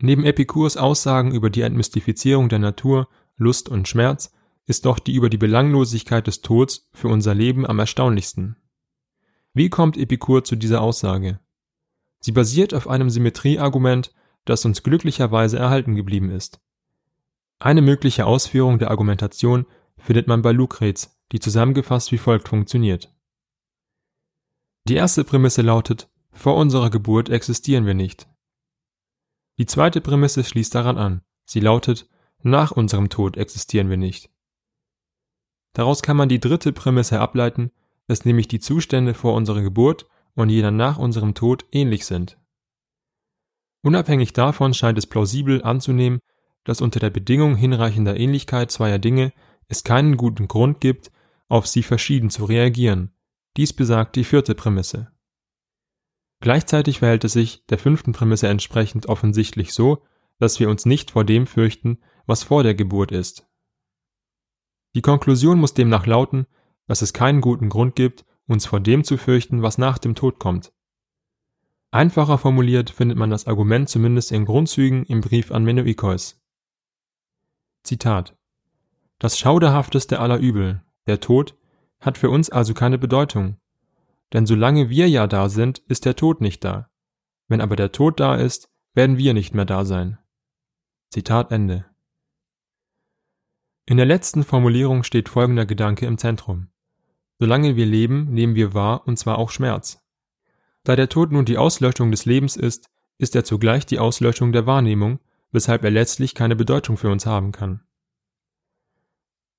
Neben 0.00 0.24
Epikurs 0.24 0.76
Aussagen 0.76 1.32
über 1.32 1.48
die 1.48 1.60
Entmystifizierung 1.60 2.48
der 2.48 2.58
Natur, 2.58 3.08
Lust 3.36 3.68
und 3.68 3.86
Schmerz 3.86 4.32
ist 4.66 4.84
doch 4.84 4.98
die 4.98 5.14
über 5.14 5.30
die 5.30 5.38
Belanglosigkeit 5.38 6.26
des 6.26 6.40
Todes 6.40 6.88
für 6.92 7.08
unser 7.08 7.34
Leben 7.34 7.66
am 7.66 7.78
erstaunlichsten. 7.78 8.56
Wie 9.54 9.70
kommt 9.70 9.96
Epikur 9.96 10.44
zu 10.44 10.56
dieser 10.56 10.82
Aussage? 10.82 11.40
Sie 12.20 12.32
basiert 12.32 12.74
auf 12.74 12.88
einem 12.88 13.10
Symmetrieargument, 13.10 14.12
das 14.48 14.64
uns 14.64 14.82
glücklicherweise 14.82 15.58
erhalten 15.58 15.94
geblieben 15.94 16.30
ist. 16.30 16.60
Eine 17.58 17.82
mögliche 17.82 18.26
Ausführung 18.26 18.78
der 18.78 18.90
Argumentation 18.90 19.66
findet 19.96 20.28
man 20.28 20.42
bei 20.42 20.52
Lucrez, 20.52 21.18
die 21.32 21.40
zusammengefasst 21.40 22.12
wie 22.12 22.18
folgt 22.18 22.48
funktioniert. 22.48 23.12
Die 24.88 24.94
erste 24.94 25.24
Prämisse 25.24 25.62
lautet, 25.62 26.08
vor 26.30 26.56
unserer 26.56 26.88
Geburt 26.88 27.28
existieren 27.28 27.84
wir 27.84 27.94
nicht. 27.94 28.28
Die 29.58 29.66
zweite 29.66 30.00
Prämisse 30.00 30.44
schließt 30.44 30.74
daran 30.74 30.96
an. 30.96 31.22
Sie 31.44 31.60
lautet, 31.60 32.08
nach 32.42 32.70
unserem 32.70 33.08
Tod 33.08 33.36
existieren 33.36 33.90
wir 33.90 33.96
nicht. 33.96 34.30
Daraus 35.72 36.02
kann 36.02 36.16
man 36.16 36.28
die 36.28 36.40
dritte 36.40 36.72
Prämisse 36.72 37.20
ableiten, 37.20 37.72
dass 38.06 38.24
nämlich 38.24 38.48
die 38.48 38.60
Zustände 38.60 39.14
vor 39.14 39.34
unserer 39.34 39.62
Geburt 39.62 40.06
und 40.34 40.48
jener 40.48 40.70
nach 40.70 40.98
unserem 40.98 41.34
Tod 41.34 41.66
ähnlich 41.72 42.06
sind. 42.06 42.38
Unabhängig 43.82 44.32
davon 44.32 44.74
scheint 44.74 44.98
es 44.98 45.06
plausibel 45.06 45.62
anzunehmen, 45.62 46.20
dass 46.64 46.80
unter 46.80 47.00
der 47.00 47.10
Bedingung 47.10 47.56
hinreichender 47.56 48.18
Ähnlichkeit 48.18 48.70
zweier 48.70 48.98
Dinge 48.98 49.32
es 49.68 49.84
keinen 49.84 50.16
guten 50.16 50.48
Grund 50.48 50.80
gibt, 50.80 51.10
auf 51.48 51.66
sie 51.66 51.82
verschieden 51.82 52.30
zu 52.30 52.44
reagieren, 52.44 53.12
dies 53.56 53.72
besagt 53.72 54.16
die 54.16 54.24
vierte 54.24 54.54
Prämisse. 54.54 55.10
Gleichzeitig 56.40 57.00
verhält 57.00 57.24
es 57.24 57.32
sich 57.32 57.66
der 57.66 57.78
fünften 57.78 58.12
Prämisse 58.12 58.48
entsprechend 58.48 59.06
offensichtlich 59.06 59.72
so, 59.72 60.04
dass 60.38 60.60
wir 60.60 60.68
uns 60.70 60.86
nicht 60.86 61.10
vor 61.10 61.24
dem 61.24 61.46
fürchten, 61.46 61.98
was 62.26 62.44
vor 62.44 62.62
der 62.62 62.74
Geburt 62.74 63.10
ist. 63.10 63.46
Die 64.94 65.02
Konklusion 65.02 65.58
muss 65.58 65.74
demnach 65.74 66.06
lauten, 66.06 66.46
dass 66.86 67.02
es 67.02 67.12
keinen 67.12 67.40
guten 67.40 67.68
Grund 67.68 67.96
gibt, 67.96 68.24
uns 68.46 68.66
vor 68.66 68.80
dem 68.80 69.04
zu 69.04 69.16
fürchten, 69.16 69.62
was 69.62 69.78
nach 69.78 69.98
dem 69.98 70.14
Tod 70.14 70.38
kommt. 70.38 70.72
Einfacher 71.90 72.36
formuliert 72.36 72.90
findet 72.90 73.16
man 73.16 73.30
das 73.30 73.46
Argument 73.46 73.88
zumindest 73.88 74.30
in 74.32 74.44
Grundzügen 74.44 75.04
im 75.04 75.22
Brief 75.22 75.50
an 75.50 75.64
Menoikeus. 75.64 76.38
Zitat 77.82 78.36
Das 79.18 79.38
schauderhafteste 79.38 80.20
aller 80.20 80.38
Übel, 80.38 80.82
der 81.06 81.20
Tod, 81.20 81.56
hat 82.00 82.18
für 82.18 82.28
uns 82.28 82.50
also 82.50 82.74
keine 82.74 82.98
Bedeutung. 82.98 83.56
Denn 84.34 84.44
solange 84.44 84.90
wir 84.90 85.08
ja 85.08 85.26
da 85.26 85.48
sind, 85.48 85.78
ist 85.78 86.04
der 86.04 86.14
Tod 86.14 86.42
nicht 86.42 86.62
da. 86.62 86.90
Wenn 87.48 87.62
aber 87.62 87.76
der 87.76 87.92
Tod 87.92 88.20
da 88.20 88.36
ist, 88.36 88.70
werden 88.92 89.16
wir 89.16 89.32
nicht 89.32 89.54
mehr 89.54 89.64
da 89.64 89.86
sein. 89.86 90.18
Zitat 91.08 91.50
Ende. 91.50 91.86
In 93.86 93.96
der 93.96 94.04
letzten 94.04 94.44
Formulierung 94.44 95.02
steht 95.02 95.30
folgender 95.30 95.64
Gedanke 95.64 96.04
im 96.04 96.18
Zentrum. 96.18 96.68
Solange 97.38 97.76
wir 97.76 97.86
leben, 97.86 98.34
nehmen 98.34 98.54
wir 98.54 98.74
wahr, 98.74 99.06
und 99.06 99.18
zwar 99.18 99.38
auch 99.38 99.50
Schmerz. 99.50 100.04
Da 100.88 100.96
der 100.96 101.10
Tod 101.10 101.32
nun 101.32 101.44
die 101.44 101.58
Auslöschung 101.58 102.10
des 102.10 102.24
Lebens 102.24 102.56
ist, 102.56 102.88
ist 103.18 103.36
er 103.36 103.44
zugleich 103.44 103.84
die 103.84 103.98
Auslöschung 103.98 104.52
der 104.52 104.64
Wahrnehmung, 104.64 105.18
weshalb 105.52 105.84
er 105.84 105.90
letztlich 105.90 106.34
keine 106.34 106.56
Bedeutung 106.56 106.96
für 106.96 107.10
uns 107.10 107.26
haben 107.26 107.52
kann. 107.52 107.82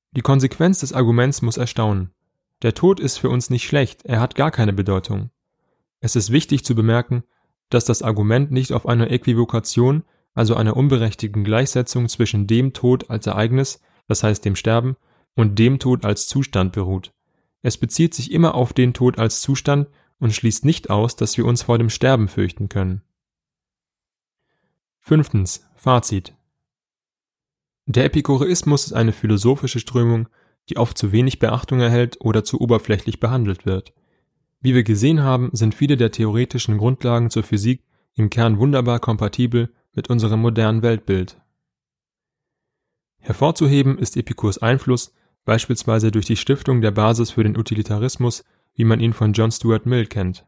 Die 0.10 0.22
Konsequenz 0.22 0.80
des 0.80 0.92
Arguments 0.92 1.44
muss 1.44 1.58
erstaunen. 1.58 2.10
Der 2.64 2.74
Tod 2.74 3.00
ist 3.00 3.20
für 3.20 3.30
uns 3.30 3.52
nicht 3.52 3.68
schlecht, 3.68 4.08
er 4.08 4.20
hat 4.20 4.34
gar 4.34 4.50
keine 4.50 4.74
Bedeutung. 4.74 5.30
Es 6.00 6.16
ist 6.16 6.32
wichtig 6.32 6.66
zu 6.66 6.74
bemerken, 6.74 7.22
dass 7.70 7.86
das 7.86 8.02
Argument 8.02 8.50
nicht 8.50 8.74
auf 8.74 8.88
einer 8.88 9.12
Äquivokation, 9.12 10.06
also 10.34 10.56
einer 10.56 10.76
unberechtigten 10.76 11.44
Gleichsetzung 11.44 12.10
zwischen 12.10 12.48
dem 12.48 12.74
Tod 12.74 13.12
als 13.12 13.28
Ereignis, 13.28 13.82
das 14.08 14.24
heißt 14.24 14.44
dem 14.46 14.56
Sterben, 14.56 14.96
und 15.36 15.60
dem 15.60 15.78
Tod 15.78 16.06
als 16.06 16.28
Zustand 16.28 16.72
beruht. 16.72 17.14
Es 17.62 17.78
bezieht 17.78 18.16
sich 18.16 18.32
immer 18.32 18.56
auf 18.56 18.74
den 18.74 18.96
Tod 18.96 19.20
als 19.20 19.42
Zustand 19.42 19.90
und 20.20 20.34
schließt 20.34 20.66
nicht 20.66 20.90
aus, 20.90 21.16
dass 21.16 21.38
wir 21.38 21.46
uns 21.46 21.64
vor 21.64 21.78
dem 21.78 21.90
Sterben 21.90 22.28
fürchten 22.28 22.70
können. 22.70 23.02
Fünftens. 25.00 25.66
Fazit. 25.76 26.36
Der 27.86 28.06
Epikureismus 28.06 28.86
ist 28.86 28.94
eine 28.94 29.14
philosophische 29.14 29.80
Strömung, 29.80 30.28
die 30.70 30.78
oft 30.78 30.98
zu 30.98 31.12
wenig 31.12 31.40
Beachtung 31.40 31.80
erhält 31.80 32.18
oder 32.20 32.44
zu 32.44 32.60
oberflächlich 32.60 33.20
behandelt 33.20 33.66
wird. 33.66 33.94
Wie 34.62 34.76
wir 34.76 34.84
gesehen 34.84 35.22
haben, 35.24 35.50
sind 35.54 35.74
viele 35.74 35.98
der 35.98 36.12
theoretischen 36.12 36.78
Grundlagen 36.78 37.30
zur 37.30 37.44
Physik 37.44 37.84
im 38.14 38.30
Kern 38.30 38.60
wunderbar 38.60 39.00
kompatibel 39.00 39.74
mit 39.94 40.10
unserem 40.10 40.42
modernen 40.42 40.82
Weltbild. 40.82 41.42
Hervorzuheben 43.20 43.98
ist 43.98 44.18
Epikurs 44.18 44.58
Einfluss 44.58 45.14
beispielsweise 45.46 46.12
durch 46.12 46.26
die 46.26 46.36
Stiftung 46.36 46.82
der 46.82 46.92
Basis 46.92 47.32
für 47.32 47.44
den 47.44 47.58
Utilitarismus, 47.58 48.44
wie 48.80 48.86
man 48.86 49.00
ihn 49.00 49.14
von 49.14 49.34
John 49.34 49.52
Stuart 49.52 49.86
Mill 49.86 50.08
kennt. 50.08 50.48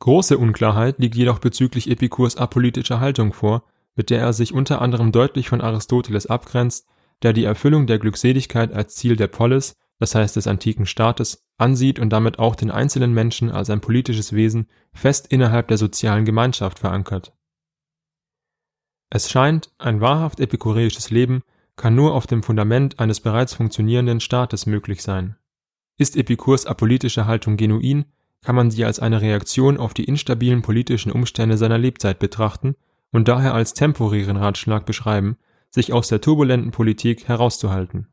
Große 0.00 0.38
Unklarheit 0.38 0.98
liegt 0.98 1.14
jedoch 1.14 1.38
bezüglich 1.38 1.88
Epikurs 1.88 2.36
apolitischer 2.36 2.98
Haltung 2.98 3.32
vor, 3.32 3.64
mit 3.94 4.10
der 4.10 4.20
er 4.20 4.32
sich 4.32 4.52
unter 4.52 4.82
anderem 4.82 5.12
deutlich 5.12 5.48
von 5.48 5.60
Aristoteles 5.60 6.26
abgrenzt 6.26 6.88
der 7.22 7.32
die 7.32 7.44
Erfüllung 7.44 7.86
der 7.86 7.98
Glückseligkeit 7.98 8.72
als 8.72 8.94
Ziel 8.94 9.16
der 9.16 9.26
Polis, 9.26 9.76
das 9.98 10.14
heißt 10.14 10.36
des 10.36 10.46
antiken 10.46 10.86
Staates, 10.86 11.44
ansieht 11.56 11.98
und 11.98 12.10
damit 12.10 12.38
auch 12.38 12.54
den 12.54 12.70
einzelnen 12.70 13.12
Menschen 13.12 13.50
als 13.50 13.70
ein 13.70 13.80
politisches 13.80 14.32
Wesen 14.32 14.68
fest 14.92 15.26
innerhalb 15.28 15.68
der 15.68 15.78
sozialen 15.78 16.24
Gemeinschaft 16.24 16.78
verankert. 16.78 17.34
Es 19.10 19.30
scheint, 19.30 19.72
ein 19.78 20.00
wahrhaft 20.00 20.38
epikureisches 20.38 21.10
Leben 21.10 21.42
kann 21.76 21.94
nur 21.94 22.14
auf 22.14 22.26
dem 22.26 22.42
Fundament 22.42 23.00
eines 23.00 23.20
bereits 23.20 23.54
funktionierenden 23.54 24.20
Staates 24.20 24.66
möglich 24.66 25.02
sein. 25.02 25.37
Ist 25.98 26.16
Epikurs 26.16 26.64
apolitische 26.64 27.26
Haltung 27.26 27.56
genuin, 27.56 28.04
kann 28.40 28.54
man 28.54 28.70
sie 28.70 28.84
als 28.84 29.00
eine 29.00 29.20
Reaktion 29.20 29.76
auf 29.76 29.94
die 29.94 30.04
instabilen 30.04 30.62
politischen 30.62 31.10
Umstände 31.10 31.56
seiner 31.56 31.76
Lebzeit 31.76 32.20
betrachten 32.20 32.76
und 33.10 33.26
daher 33.26 33.52
als 33.52 33.74
temporären 33.74 34.36
Ratschlag 34.36 34.86
beschreiben, 34.86 35.36
sich 35.70 35.92
aus 35.92 36.06
der 36.08 36.20
turbulenten 36.20 36.70
Politik 36.70 37.26
herauszuhalten. 37.26 38.06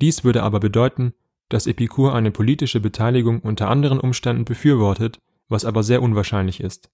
Dies 0.00 0.24
würde 0.24 0.42
aber 0.42 0.58
bedeuten, 0.58 1.14
dass 1.48 1.68
Epikur 1.68 2.14
eine 2.14 2.32
politische 2.32 2.80
Beteiligung 2.80 3.40
unter 3.40 3.70
anderen 3.70 4.00
Umständen 4.00 4.44
befürwortet, 4.44 5.20
was 5.48 5.64
aber 5.64 5.84
sehr 5.84 6.02
unwahrscheinlich 6.02 6.60
ist. 6.60 6.90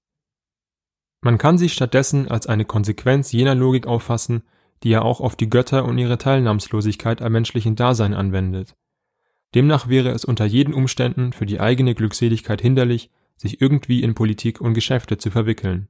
Man 1.22 1.38
kann 1.38 1.56
sie 1.56 1.70
stattdessen 1.70 2.28
als 2.28 2.46
eine 2.46 2.66
Konsequenz 2.66 3.32
jener 3.32 3.54
Logik 3.54 3.86
auffassen, 3.86 4.42
die 4.82 4.92
er 4.92 5.04
auch 5.04 5.20
auf 5.20 5.34
die 5.34 5.48
Götter 5.48 5.86
und 5.86 5.96
ihre 5.96 6.18
Teilnahmslosigkeit 6.18 7.22
am 7.22 7.32
menschlichen 7.32 7.76
Dasein 7.76 8.12
anwendet. 8.12 8.76
Demnach 9.54 9.88
wäre 9.88 10.10
es 10.10 10.24
unter 10.24 10.44
jeden 10.44 10.74
Umständen 10.74 11.32
für 11.32 11.46
die 11.46 11.60
eigene 11.60 11.94
Glückseligkeit 11.94 12.60
hinderlich, 12.60 13.10
sich 13.36 13.60
irgendwie 13.60 14.02
in 14.02 14.14
Politik 14.14 14.60
und 14.60 14.74
Geschäfte 14.74 15.18
zu 15.18 15.30
verwickeln. 15.30 15.88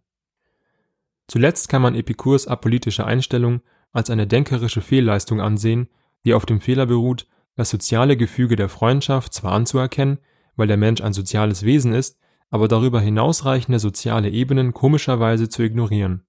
Zuletzt 1.29 1.69
kann 1.69 1.83
man 1.83 1.95
Epikurs 1.95 2.47
apolitische 2.47 3.05
Einstellung 3.05 3.63
als 3.93 4.11
eine 4.11 4.27
denkerische 4.27 4.81
Fehlleistung 4.81 5.41
ansehen, 5.41 5.89
die 6.25 6.35
auf 6.35 6.47
dem 6.47 6.61
Fehler 6.61 6.87
beruht, 6.87 7.27
das 7.55 7.71
soziale 7.71 8.17
Gefüge 8.17 8.57
der 8.57 8.69
Freundschaft 8.69 9.35
zwar 9.35 9.53
anzuerkennen, 9.53 10.19
weil 10.57 10.67
der 10.67 10.77
Mensch 10.77 11.01
ein 11.01 11.13
soziales 11.13 11.65
Wesen 11.65 11.93
ist, 11.93 12.19
aber 12.51 12.69
darüber 12.69 13.01
hinausreichende 13.01 13.79
soziale 13.79 14.31
Ebenen 14.31 14.73
komischerweise 14.73 15.49
zu 15.49 15.63
ignorieren. 15.63 16.25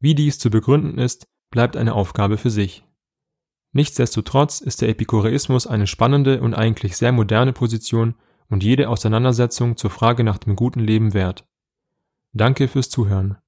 Wie 0.00 0.14
dies 0.14 0.38
zu 0.38 0.50
begründen 0.50 0.98
ist, 0.98 1.26
bleibt 1.50 1.76
eine 1.76 1.94
Aufgabe 1.94 2.38
für 2.38 2.50
sich. 2.50 2.84
Nichtsdestotrotz 3.72 4.60
ist 4.60 4.80
der 4.80 4.88
Epikureismus 4.88 5.66
eine 5.66 5.86
spannende 5.86 6.40
und 6.40 6.54
eigentlich 6.54 6.96
sehr 6.96 7.12
moderne 7.12 7.52
Position 7.52 8.14
und 8.48 8.64
jede 8.64 8.88
Auseinandersetzung 8.88 9.76
zur 9.76 9.90
Frage 9.90 10.24
nach 10.24 10.38
dem 10.38 10.56
guten 10.56 10.80
Leben 10.80 11.12
wert. 11.14 11.46
Danke 12.32 12.68
fürs 12.68 12.88
Zuhören. 12.88 13.38